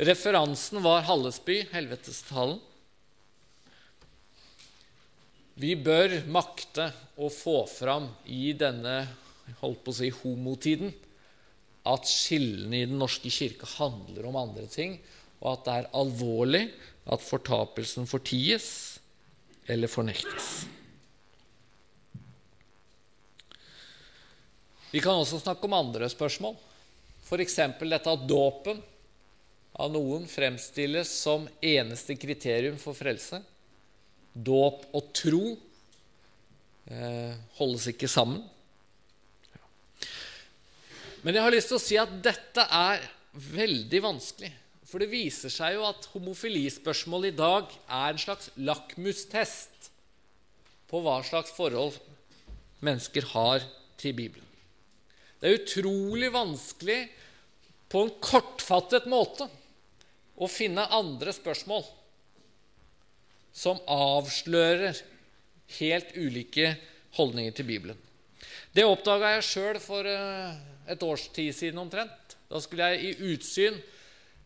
Referansen 0.03 0.83
var 0.85 1.05
Hallesby, 1.09 1.63
helvetestalen. 1.73 2.61
Vi 5.55 5.75
bør 5.77 6.23
makte 6.33 6.89
å 7.21 7.29
få 7.33 7.63
fram 7.69 8.09
i 8.25 8.55
denne 8.57 9.03
holdt 9.61 9.83
på 9.85 9.93
å 9.93 9.97
si, 9.99 10.09
homotiden 10.23 10.93
at 11.89 12.07
skillene 12.09 12.79
i 12.79 12.87
Den 12.89 13.01
norske 13.03 13.31
kirke 13.33 13.69
handler 13.77 14.29
om 14.29 14.39
andre 14.39 14.69
ting, 14.71 14.97
og 15.43 15.49
at 15.53 15.65
det 15.67 15.75
er 15.75 15.91
alvorlig 15.99 16.63
at 17.13 17.25
fortapelsen 17.25 18.07
forties 18.07 18.69
eller 19.71 19.91
fornektes. 19.91 20.51
Vi 24.93 25.01
kan 25.01 25.17
også 25.17 25.41
snakke 25.41 25.67
om 25.67 25.75
andre 25.75 26.09
spørsmål, 26.13 26.55
f.eks. 27.27 27.59
dette 27.81 28.13
at 28.13 28.27
dåpen 28.29 28.83
av 29.73 29.89
noen 29.91 30.27
fremstilles 30.29 31.11
som 31.23 31.47
eneste 31.65 32.15
kriterium 32.21 32.77
for 32.79 32.95
frelse 32.95 33.41
dåp 34.33 34.87
og 34.97 35.11
tro 35.17 35.45
eh, 36.89 37.33
holdes 37.59 37.89
ikke 37.93 38.09
sammen. 38.09 38.41
Men 41.23 41.37
jeg 41.37 41.45
har 41.45 41.55
lyst 41.55 41.71
til 41.71 41.79
å 41.79 41.83
si 41.83 41.99
at 42.01 42.13
dette 42.25 42.65
er 42.67 43.05
veldig 43.53 44.01
vanskelig. 44.03 44.51
For 44.93 45.01
det 45.01 45.09
viser 45.09 45.49
seg 45.49 45.79
jo 45.79 45.87
at 45.89 46.05
homofilispørsmål 46.13 47.31
i 47.31 47.37
dag 47.37 47.71
er 47.89 48.13
en 48.13 48.21
slags 48.21 48.51
lakmustest 48.61 49.89
på 50.91 51.01
hva 51.01 51.15
slags 51.25 51.55
forhold 51.57 51.97
mennesker 52.85 53.25
har 53.31 53.65
til 53.97 54.13
Bibelen. 54.19 54.45
Det 55.41 55.49
er 55.49 55.63
utrolig 55.63 56.29
vanskelig 56.35 56.99
på 57.89 58.03
en 58.05 58.13
kortfattet 58.21 59.09
måte 59.09 59.49
å 60.37 60.49
finne 60.51 60.85
andre 60.93 61.33
spørsmål 61.33 61.87
som 63.57 63.81
avslører 63.89 65.01
helt 65.79 66.13
ulike 66.21 66.75
holdninger 67.17 67.57
til 67.57 67.69
Bibelen. 67.73 67.97
Det 68.77 68.85
oppdaga 68.85 69.39
jeg 69.39 69.49
sjøl 69.49 69.81
for 69.81 70.05
eh, 70.09 70.53
et 70.93 71.03
års 71.05 71.31
tid 71.33 71.57
siden 71.57 71.81
omtrent. 71.81 72.37
Da 72.53 72.61
skulle 72.61 72.93
jeg 72.93 73.09
i 73.09 73.33
Utsyn 73.33 73.81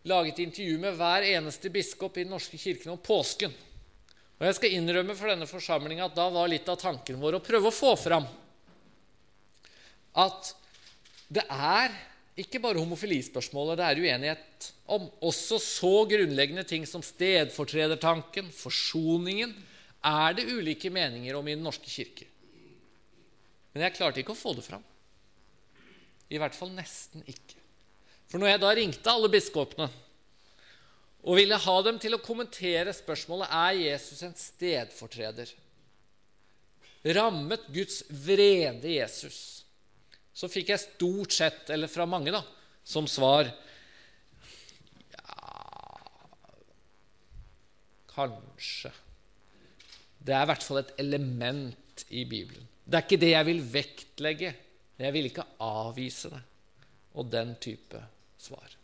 lage 0.07 0.33
et 0.33 0.42
intervju 0.45 0.79
med 0.83 0.97
hver 0.99 1.27
eneste 1.27 1.71
biskop 1.73 2.16
i 2.16 2.25
Den 2.25 2.35
norske 2.37 2.59
kirken 2.61 2.95
om 2.95 3.01
påsken. 3.03 3.55
Og 4.37 4.45
jeg 4.47 4.59
skal 4.59 4.75
innrømme 4.77 5.16
for 5.16 5.33
denne 5.33 5.49
forsamlinga 5.49 6.07
at 6.07 6.16
da 6.16 6.27
var 6.33 6.51
litt 6.51 6.69
av 6.69 6.79
tanken 6.81 7.19
vår 7.21 7.38
å 7.38 7.45
prøve 7.45 7.71
å 7.71 7.75
få 7.75 7.95
fram 7.99 8.27
at 10.16 10.53
det 11.33 11.45
er 11.53 11.92
ikke 12.40 12.61
bare 12.61 12.81
homofilispørsmålet 12.81 13.81
det 13.81 13.87
er 13.87 14.01
uenighet 14.05 14.69
om. 14.92 15.09
Også 15.25 15.59
så 15.61 15.92
grunnleggende 16.09 16.64
ting 16.69 16.85
som 16.88 17.05
stedfortredertanken, 17.05 18.49
forsoningen, 18.53 19.55
er 20.07 20.37
det 20.37 20.47
ulike 20.53 20.92
meninger 20.92 21.37
om 21.37 21.49
i 21.49 21.57
Den 21.57 21.64
norske 21.66 21.90
kirke. 21.90 22.29
Men 23.73 23.87
jeg 23.87 23.97
klarte 23.97 24.23
ikke 24.23 24.37
å 24.37 24.38
få 24.38 24.55
det 24.57 24.64
fram. 24.64 24.85
I 26.33 26.40
hvert 26.40 26.57
fall 26.57 26.73
nesten 26.77 27.25
ikke. 27.29 27.56
For 28.30 28.42
når 28.42 28.52
jeg 28.52 28.62
da 28.62 28.72
ringte 28.74 29.12
alle 29.12 29.30
biskopene 29.30 29.86
og 31.26 31.38
ville 31.38 31.58
ha 31.58 31.76
dem 31.82 31.96
til 31.98 32.14
å 32.14 32.22
kommentere 32.22 32.92
spørsmålet 32.94 33.50
er 33.50 33.78
Jesus 33.80 34.22
en 34.22 34.34
stedfortreder, 34.38 35.50
rammet 37.16 37.66
Guds 37.74 38.04
vrede 38.10 38.92
Jesus, 38.94 39.40
så 40.36 40.50
fikk 40.50 40.70
jeg 40.70 40.84
stort 40.84 41.34
sett, 41.34 41.70
eller 41.74 41.90
fra 41.90 42.06
mange, 42.06 42.34
da, 42.34 42.42
som 42.86 43.08
svar 43.10 43.50
Ja 45.14 45.34
Kanskje. 48.16 48.92
Det 50.26 50.34
er 50.34 50.46
i 50.46 50.48
hvert 50.48 50.64
fall 50.64 50.80
et 50.80 50.94
element 51.02 52.06
i 52.08 52.22
Bibelen. 52.24 52.64
Det 52.86 52.96
er 52.96 53.04
ikke 53.04 53.20
det 53.20 53.32
jeg 53.32 53.46
vil 53.50 53.60
vektlegge. 53.74 54.52
Men 54.96 55.04
Jeg 55.08 55.14
vil 55.18 55.28
ikke 55.28 55.44
avvise 55.60 56.30
det. 56.32 56.40
Og 57.20 57.28
den 57.32 57.54
type 57.60 58.00
svar. 58.46 58.76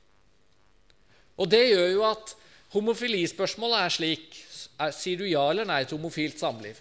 Og 1.41 1.49
det 1.51 1.63
gjør 1.71 1.91
jo 1.95 2.07
at 2.07 2.35
homofilispørsmålet 2.75 3.85
er 3.85 3.95
slik 3.95 4.41
er, 4.81 4.93
Sier 4.95 5.21
du 5.21 5.27
ja 5.29 5.45
eller 5.51 5.69
nei 5.69 5.83
til 5.87 5.99
homofilt 5.99 6.41
samliv? 6.41 6.79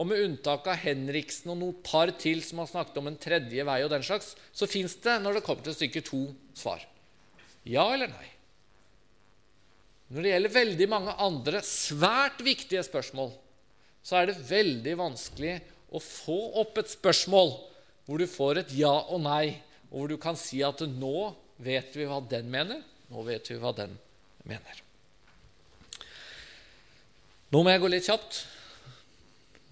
Og 0.00 0.06
med 0.08 0.22
unntak 0.24 0.68
av 0.70 0.80
Henriksen 0.80 1.52
og 1.52 1.58
noen 1.60 1.80
par 1.84 2.12
til 2.20 2.40
som 2.46 2.62
har 2.62 2.70
snakket 2.70 3.00
om 3.00 3.10
en 3.10 3.18
tredje 3.20 3.64
vei, 3.66 3.80
og 3.84 3.90
den 3.92 4.04
slags, 4.06 4.32
så 4.52 4.68
fins 4.70 4.94
det, 5.04 5.18
når 5.20 5.38
det 5.38 5.44
kommer 5.44 5.66
til 5.66 5.76
stykket, 5.76 6.08
to 6.08 6.22
svar. 6.56 6.84
Ja 7.68 7.84
eller 7.92 8.08
nei. 8.12 8.28
Når 10.10 10.24
det 10.24 10.32
gjelder 10.32 10.54
veldig 10.54 10.88
mange 10.90 11.16
andre 11.22 11.60
svært 11.66 12.40
viktige 12.42 12.82
spørsmål, 12.86 13.34
så 14.02 14.22
er 14.22 14.30
det 14.30 14.40
veldig 14.48 14.96
vanskelig 14.98 15.58
å 15.92 16.00
få 16.02 16.38
opp 16.62 16.80
et 16.80 16.90
spørsmål 16.90 17.52
hvor 18.06 18.18
du 18.18 18.26
får 18.26 18.62
et 18.62 18.72
ja 18.74 18.90
og 18.90 19.20
nei, 19.22 19.60
og 19.90 20.00
hvor 20.00 20.10
du 20.10 20.16
kan 20.22 20.38
si 20.38 20.62
at 20.66 20.80
nå 20.82 21.30
vet 21.60 21.96
vi 21.96 22.06
hva 22.08 22.20
den 22.30 22.48
mener, 22.52 22.80
nå 23.10 23.24
vet 23.26 23.50
vi 23.50 23.58
hva 23.60 23.72
den 23.76 23.92
mener. 24.48 24.82
Nå 27.50 27.64
må 27.64 27.72
jeg 27.72 27.82
gå 27.82 27.90
litt 27.90 28.06
kjapt. 28.06 28.44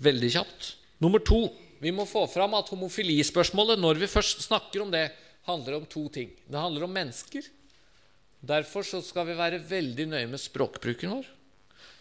Veldig 0.02 0.30
kjapt. 0.34 0.72
Nummer 1.02 1.22
to. 1.22 1.44
Vi 1.78 1.92
må 1.94 2.08
få 2.10 2.24
fram 2.30 2.56
at 2.58 2.70
homofilispørsmålet, 2.72 3.78
når 3.78 4.00
vi 4.02 4.10
først 4.10 4.42
snakker 4.48 4.82
om 4.82 4.90
det, 4.90 5.06
handler 5.46 5.78
om 5.78 5.86
to 5.86 6.08
ting. 6.12 6.32
Det 6.46 6.58
handler 6.58 6.88
om 6.88 6.94
mennesker. 6.94 7.46
Derfor 8.38 8.86
skal 8.86 9.26
vi 9.26 9.38
være 9.38 9.62
veldig 9.62 10.08
nøye 10.10 10.30
med 10.30 10.42
språkbruken 10.42 11.14
vår. 11.14 11.28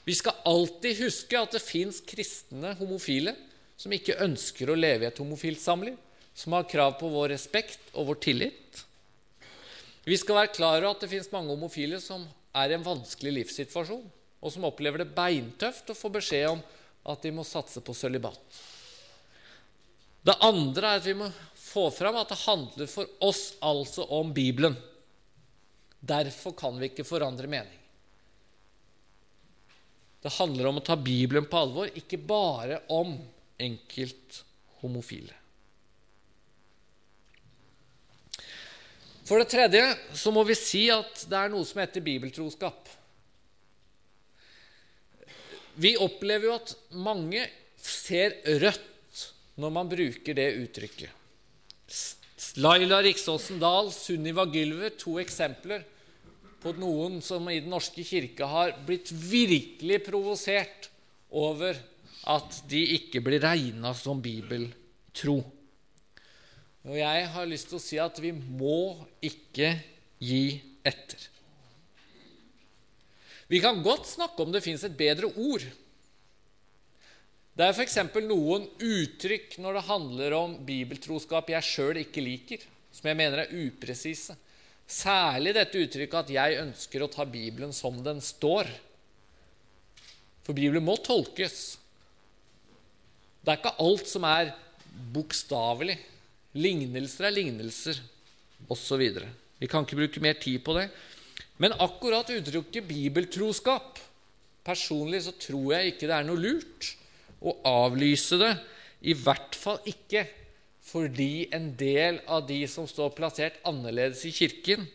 Vi 0.07 0.15
skal 0.17 0.41
alltid 0.47 1.01
huske 1.03 1.37
at 1.39 1.53
det 1.53 1.61
fins 1.61 1.99
kristne 2.05 2.73
homofile 2.79 3.33
som 3.77 3.93
ikke 3.93 4.17
ønsker 4.23 4.69
å 4.71 4.77
leve 4.77 5.05
i 5.05 5.09
et 5.09 5.21
homofilt 5.21 5.61
samliv, 5.61 5.97
som 6.37 6.53
har 6.55 6.69
krav 6.69 6.95
på 6.99 7.09
vår 7.11 7.33
respekt 7.33 7.91
og 7.93 8.11
vår 8.11 8.21
tillit. 8.23 8.83
Vi 10.07 10.15
skal 10.15 10.37
være 10.39 10.53
klar 10.55 10.77
over 10.79 10.93
at 10.93 11.03
det 11.03 11.11
fins 11.11 11.27
mange 11.33 11.51
homofile 11.51 11.99
som 11.99 12.23
er 12.55 12.71
i 12.71 12.77
en 12.77 12.85
vanskelig 12.85 13.33
livssituasjon, 13.41 14.05
og 14.39 14.53
som 14.53 14.67
opplever 14.69 15.03
det 15.03 15.11
beintøft 15.15 15.91
å 15.91 15.97
få 15.97 16.11
beskjed 16.13 16.47
om 16.53 16.61
at 17.11 17.23
de 17.23 17.33
må 17.35 17.43
satse 17.47 17.83
på 17.83 17.95
sølibat. 17.95 18.39
Det 20.23 20.35
andre 20.43 20.93
er 20.93 21.01
at 21.01 21.07
vi 21.07 21.15
må 21.19 21.27
få 21.59 21.89
fram 21.91 22.17
at 22.19 22.31
det 22.31 22.39
handler 22.45 22.89
for 22.91 23.09
oss 23.23 23.57
altså 23.63 24.07
om 24.15 24.31
Bibelen. 24.35 24.75
Derfor 25.99 26.55
kan 26.55 26.79
vi 26.79 26.91
ikke 26.91 27.07
forandre 27.07 27.49
mening. 27.51 27.75
Det 30.23 30.33
handler 30.39 30.69
om 30.69 30.79
å 30.79 30.85
ta 30.87 30.95
Bibelen 30.99 31.47
på 31.47 31.59
alvor, 31.59 31.91
ikke 31.95 32.19
bare 32.19 32.81
om 32.95 33.13
enkelt 33.59 34.41
For 39.27 39.43
det 39.43 39.51
tredje 39.51 39.83
så 40.15 40.31
må 40.31 40.45
vi 40.47 40.55
si 40.55 40.85
at 40.93 41.25
det 41.27 41.35
er 41.35 41.51
noe 41.51 41.67
som 41.67 41.81
heter 41.81 42.03
bibeltroskap. 42.05 42.87
Vi 45.77 45.97
opplever 46.01 46.47
jo 46.47 46.55
at 46.55 46.71
mange 46.95 47.43
ser 47.77 48.39
rødt 48.63 49.25
når 49.59 49.73
man 49.73 49.89
bruker 49.91 50.37
det 50.37 50.47
uttrykket. 50.61 51.11
Laila 52.57 53.01
Riksåsen 53.05 53.59
Dahl, 53.61 53.91
Sunniva 53.93 54.47
Gylver, 54.49 54.95
to 54.97 55.17
eksempler 55.21 55.83
på 56.61 56.73
noen 56.79 57.19
som 57.21 57.45
i 57.51 57.59
Den 57.61 57.73
norske 57.73 58.05
kirke 58.05 58.47
har 58.49 58.73
blitt 58.87 59.11
virkelig 59.11 59.99
provosert 60.07 60.89
over 61.29 61.77
at 62.27 62.61
de 62.69 62.81
ikke 62.97 63.21
blir 63.25 63.43
regna 63.43 63.93
som 63.97 64.21
bibeltro. 64.23 65.39
Og 66.87 66.95
jeg 66.95 67.25
har 67.33 67.49
lyst 67.49 67.67
til 67.67 67.79
å 67.79 67.83
si 67.83 67.97
at 67.99 68.19
vi 68.23 68.31
må 68.31 68.95
ikke 69.19 69.73
gi 70.23 70.61
etter. 70.87 71.19
Vi 73.51 73.59
kan 73.63 73.81
godt 73.83 74.07
snakke 74.07 74.43
om 74.43 74.53
det 74.55 74.63
fins 74.63 74.85
et 74.87 74.95
bedre 74.95 75.27
ord. 75.35 75.65
Det 77.57 77.65
er 77.65 77.73
f.eks. 77.73 77.97
noen 78.23 78.67
uttrykk 78.79 79.57
når 79.63 79.79
det 79.79 79.87
handler 79.87 80.35
om 80.37 80.57
bibeltroskap 80.67 81.49
jeg 81.51 81.65
sjøl 81.65 82.01
ikke 82.03 82.23
liker, 82.23 82.63
som 82.93 83.09
jeg 83.09 83.19
mener 83.19 83.43
er 83.43 83.55
upresise. 83.55 84.35
Særlig 84.87 85.55
dette 85.57 85.79
uttrykket 85.83 86.19
at 86.21 86.29
'jeg 86.31 86.59
ønsker 86.61 87.03
å 87.03 87.11
ta 87.11 87.25
Bibelen 87.25 87.73
som 87.73 87.97
den 88.03 88.21
står'. 88.23 88.71
For 90.43 90.53
Bibelen 90.53 90.85
må 90.85 90.95
tolkes. 90.95 91.77
Det 93.43 93.51
er 93.51 93.59
ikke 93.59 93.79
alt 93.83 94.07
som 94.07 94.23
er 94.23 94.53
bokstavelig. 95.11 95.97
Lignelser 96.57 97.29
er 97.29 97.35
lignelser, 97.35 97.99
osv. 98.73 99.03
Vi 99.61 99.69
kan 99.69 99.85
ikke 99.85 99.99
bruke 99.99 100.23
mer 100.23 100.39
tid 100.41 100.63
på 100.65 100.75
det. 100.77 100.87
Men 101.61 101.75
akkurat 101.81 102.29
uttrykket 102.33 102.85
bibeltroskap 102.85 104.03
Personlig 104.67 105.21
så 105.23 105.31
tror 105.39 105.77
jeg 105.77 105.93
ikke 105.93 106.09
det 106.09 106.15
er 106.17 106.25
noe 106.27 106.41
lurt 106.43 106.89
å 107.39 107.53
avlyse 107.69 108.35
det. 108.41 108.51
I 109.07 109.13
hvert 109.15 109.55
fall 109.55 109.79
ikke 109.87 110.25
fordi 110.87 111.47
en 111.55 111.69
del 111.79 112.19
av 112.31 112.45
de 112.47 112.61
som 112.67 112.87
står 112.87 113.13
plassert 113.15 113.61
annerledes 113.67 114.25
i 114.27 114.33
Kirken, 114.35 114.85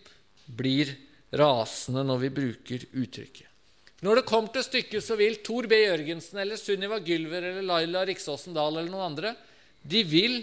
blir 0.45 0.91
rasende 1.37 2.03
når 2.05 2.21
vi 2.25 2.31
bruker 2.37 2.85
uttrykket. 2.91 3.49
Når 4.03 4.19
det 4.19 4.27
kommer 4.29 4.53
til 4.53 4.65
stykket, 4.67 5.05
så 5.05 5.17
vil 5.17 5.39
Tor 5.47 5.69
B. 5.71 5.79
Jørgensen 5.85 6.41
eller 6.43 6.59
Sunniva 6.61 6.99
Gylver 7.01 7.45
eller 7.53 7.65
Laila 7.65 8.03
Riksåsen 8.09 8.57
Dahl 8.57 8.75
eller 8.75 8.91
noen 8.91 9.13
andre 9.13 9.35
de 9.83 10.03
vil 10.07 10.41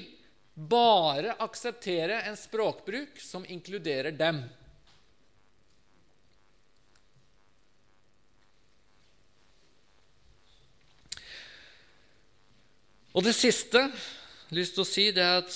bare 0.60 1.38
akseptere 1.40 2.22
en 2.28 2.38
språkbruk 2.38 3.20
som 3.24 3.46
inkluderer 3.48 4.12
dem. 4.12 4.42
Og 13.16 13.26
det 13.26 13.34
siste 13.38 13.80
jeg 13.80 14.56
har 14.56 14.58
lyst 14.58 14.76
til 14.76 14.84
å 14.84 14.90
si, 14.90 15.04
det 15.14 15.24
er 15.24 15.42
at 15.42 15.56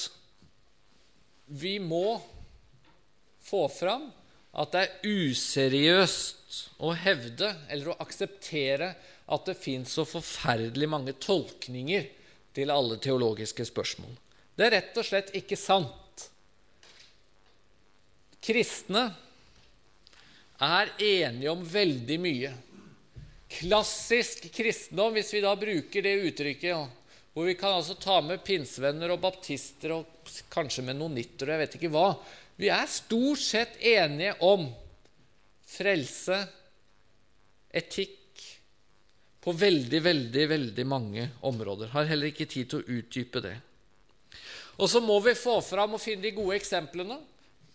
vi 1.54 1.78
må 1.82 2.22
få 3.44 3.66
fram 3.74 4.08
at 4.54 4.74
det 4.74 4.84
er 4.84 5.08
useriøst 5.10 6.60
å 6.86 6.94
hevde 6.96 7.50
eller 7.68 7.92
å 7.92 8.00
akseptere 8.04 8.94
at 9.34 9.48
det 9.50 9.56
fins 9.58 9.96
så 9.98 10.06
forferdelig 10.06 10.90
mange 10.90 11.16
tolkninger 11.18 12.06
til 12.54 12.74
alle 12.74 13.00
teologiske 13.02 13.66
spørsmål. 13.66 14.14
Det 14.54 14.66
er 14.68 14.76
rett 14.78 14.98
og 15.02 15.08
slett 15.08 15.34
ikke 15.38 15.58
sant. 15.58 16.28
Kristne 18.44 19.08
er 20.64 20.92
enige 21.00 21.52
om 21.52 21.64
veldig 21.66 22.20
mye. 22.22 22.52
Klassisk 23.54 24.50
kristendom, 24.54 25.14
hvis 25.16 25.34
vi 25.34 25.42
da 25.44 25.54
bruker 25.58 26.06
det 26.06 26.14
uttrykket, 26.30 27.02
hvor 27.34 27.50
vi 27.50 27.58
kan 27.58 27.80
altså 27.80 27.96
ta 27.98 28.20
med 28.22 28.44
pinsevenner 28.46 29.14
og 29.14 29.22
baptister 29.24 29.96
og 29.96 30.34
kanskje 30.54 30.86
menonitter 30.86 31.50
og 31.50 31.56
jeg 31.56 31.64
vet 31.64 31.78
ikke 31.80 31.94
hva 31.94 32.08
Vi 32.62 32.70
er 32.70 32.86
stort 32.90 33.42
sett 33.42 33.80
enige 33.82 34.36
om 34.46 34.68
frelse, 35.74 36.38
etikk, 37.74 38.20
på 39.42 39.52
veldig, 39.58 40.00
veldig, 40.06 40.44
veldig 40.50 40.86
mange 40.88 41.26
områder. 41.42 41.90
Har 41.92 42.06
heller 42.08 42.30
ikke 42.30 42.46
tid 42.48 42.70
til 42.70 42.84
å 42.84 43.00
utdype 43.00 43.42
det. 43.44 43.56
Og 44.78 44.90
så 44.90 45.02
må 45.04 45.20
vi 45.22 45.36
få 45.38 45.60
fram 45.62 45.96
og 45.96 46.02
finne 46.02 46.26
de 46.26 46.34
gode 46.36 46.58
eksemplene 46.58 47.20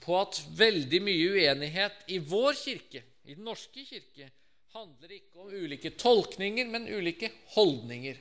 på 0.03 0.17
at 0.19 0.41
veldig 0.59 1.01
mye 1.05 1.31
uenighet 1.35 2.11
i 2.11 2.19
vår 2.19 2.57
kirke, 2.59 3.05
i 3.29 3.37
Den 3.37 3.45
norske 3.45 3.85
kirke, 3.85 4.31
handler 4.73 5.13
ikke 5.13 5.43
om 5.43 5.53
ulike 5.53 5.93
tolkninger, 5.99 6.69
men 6.71 6.89
ulike 6.89 7.31
holdninger. 7.55 8.17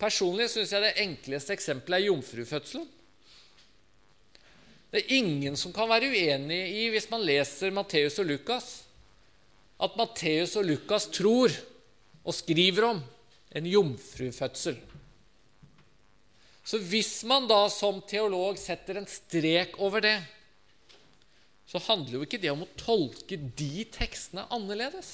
Personlig 0.00 0.48
syns 0.50 0.72
jeg 0.72 0.82
det 0.82 0.96
enkleste 1.02 1.54
eksempelet 1.54 2.00
er 2.00 2.08
jomfrufødselen. 2.08 2.86
Det 4.90 5.02
er 5.04 5.12
ingen 5.20 5.56
som 5.60 5.74
kan 5.74 5.90
være 5.90 6.08
uenig 6.10 6.60
i, 6.74 6.86
hvis 6.90 7.10
man 7.12 7.22
leser 7.22 7.74
Matteus 7.74 8.18
og 8.18 8.26
Lukas, 8.26 8.70
at 9.80 9.96
Matteus 9.96 10.56
og 10.58 10.66
Lukas 10.66 11.06
tror 11.14 11.54
og 12.24 12.34
skriver 12.34 12.88
om 12.88 13.02
en 13.54 13.68
jomfrufødsel. 13.70 14.80
Så 16.70 16.78
hvis 16.86 17.24
man 17.26 17.48
da 17.50 17.64
som 17.72 17.96
teolog 18.06 18.58
setter 18.60 19.00
en 19.00 19.08
strek 19.10 19.72
over 19.82 20.04
det, 20.04 20.18
så 21.66 21.80
handler 21.82 22.20
jo 22.20 22.26
ikke 22.26 22.38
det 22.38 22.52
om 22.52 22.62
å 22.62 22.72
tolke 22.78 23.34
de 23.58 23.82
tekstene 23.90 24.44
annerledes. 24.54 25.08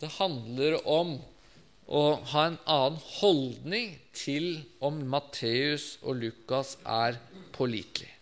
Det 0.00 0.10
handler 0.18 0.76
om 0.88 1.14
å 1.88 2.02
ha 2.32 2.42
en 2.50 2.58
annen 2.68 2.98
holdning 3.20 3.94
til 4.16 4.66
om 4.84 4.98
Matteus 5.12 5.94
og 6.04 6.20
Lukas 6.20 6.74
er 6.84 7.16
pålitelige. 7.56 8.12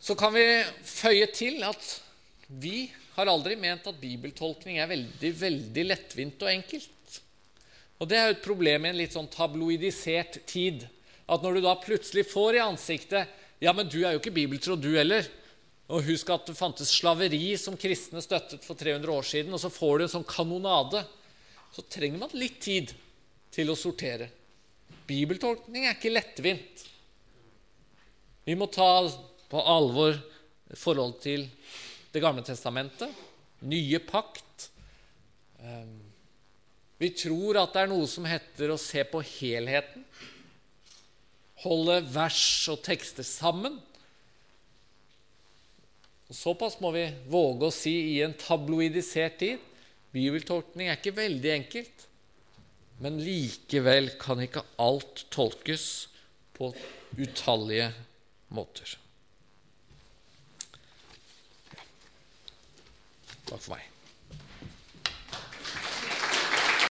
Så 0.00 0.16
kan 0.16 0.32
vi 0.32 0.46
føye 0.88 1.28
til 1.36 1.60
at 1.68 1.92
vi 2.48 2.88
har 3.18 3.28
aldri 3.28 3.60
ment 3.60 3.84
at 3.92 4.00
bibeltolkning 4.00 4.80
er 4.80 4.88
veldig, 4.88 5.34
veldig 5.44 5.86
lettvint 5.90 6.48
og 6.48 6.52
enkelt. 6.54 6.96
Og 8.00 8.08
det 8.08 8.16
er 8.16 8.30
jo 8.30 8.36
et 8.38 8.44
problem 8.44 8.86
i 8.86 8.90
en 8.90 8.98
litt 8.98 9.14
sånn 9.14 9.28
tabloidisert 9.32 10.40
tid. 10.48 10.86
At 11.30 11.44
når 11.44 11.58
du 11.58 11.66
da 11.66 11.76
plutselig 11.78 12.26
får 12.30 12.56
i 12.56 12.64
ansiktet 12.64 13.36
Ja, 13.60 13.74
men 13.76 13.90
du 13.92 13.98
er 14.00 14.14
jo 14.14 14.22
ikke 14.22 14.32
bibeltro, 14.32 14.72
du 14.72 14.94
heller. 14.96 15.26
Og 15.92 16.06
husk 16.06 16.30
at 16.32 16.46
det 16.48 16.56
fantes 16.56 16.92
slaveri 16.94 17.52
som 17.60 17.76
kristne 17.76 18.22
støttet 18.24 18.64
for 18.64 18.78
300 18.78 19.12
år 19.12 19.26
siden, 19.26 19.52
og 19.52 19.60
så 19.60 19.68
får 19.74 19.98
du 19.98 20.04
en 20.06 20.12
sånn 20.14 20.24
kanonade. 20.24 21.02
Så 21.74 21.84
trenger 21.92 22.22
man 22.22 22.32
litt 22.40 22.56
tid 22.62 22.94
til 23.52 23.68
å 23.68 23.76
sortere. 23.76 24.30
Bibeltolkning 25.10 25.84
er 25.84 25.98
ikke 25.98 26.14
lettvint. 26.14 26.86
Vi 28.46 28.56
må 28.56 28.70
ta 28.72 28.88
på 29.50 29.60
alvor 29.60 30.16
forhold 30.78 31.18
til 31.22 31.48
Det 32.10 32.18
gamle 32.18 32.42
testamentet, 32.42 33.10
nye 33.70 33.98
pakt. 34.02 34.64
Ehm, 35.62 36.09
vi 37.00 37.08
tror 37.16 37.56
at 37.56 37.72
det 37.72 37.84
er 37.86 37.88
noe 37.88 38.08
som 38.10 38.26
heter 38.28 38.74
å 38.74 38.80
se 38.80 39.02
på 39.08 39.22
helheten. 39.24 40.04
Holde 41.62 42.00
vers 42.12 42.42
og 42.72 42.82
tekster 42.84 43.24
sammen. 43.24 43.78
Og 46.28 46.36
Såpass 46.36 46.76
må 46.84 46.92
vi 46.94 47.06
våge 47.32 47.70
å 47.70 47.74
si 47.74 47.94
i 48.12 48.20
en 48.24 48.36
tabloidisert 48.36 49.40
tid. 49.40 49.64
Bibeltolkning 50.12 50.90
er 50.90 51.00
ikke 51.00 51.16
veldig 51.16 51.52
enkelt. 51.56 52.06
Men 53.00 53.16
likevel 53.24 54.12
kan 54.20 54.42
ikke 54.44 54.66
alt 54.84 55.24
tolkes 55.32 55.86
på 56.58 56.68
utallige 57.16 57.88
måter. 58.52 58.98
Takk 63.48 63.56
for 63.56 63.72
meg. 63.72 63.89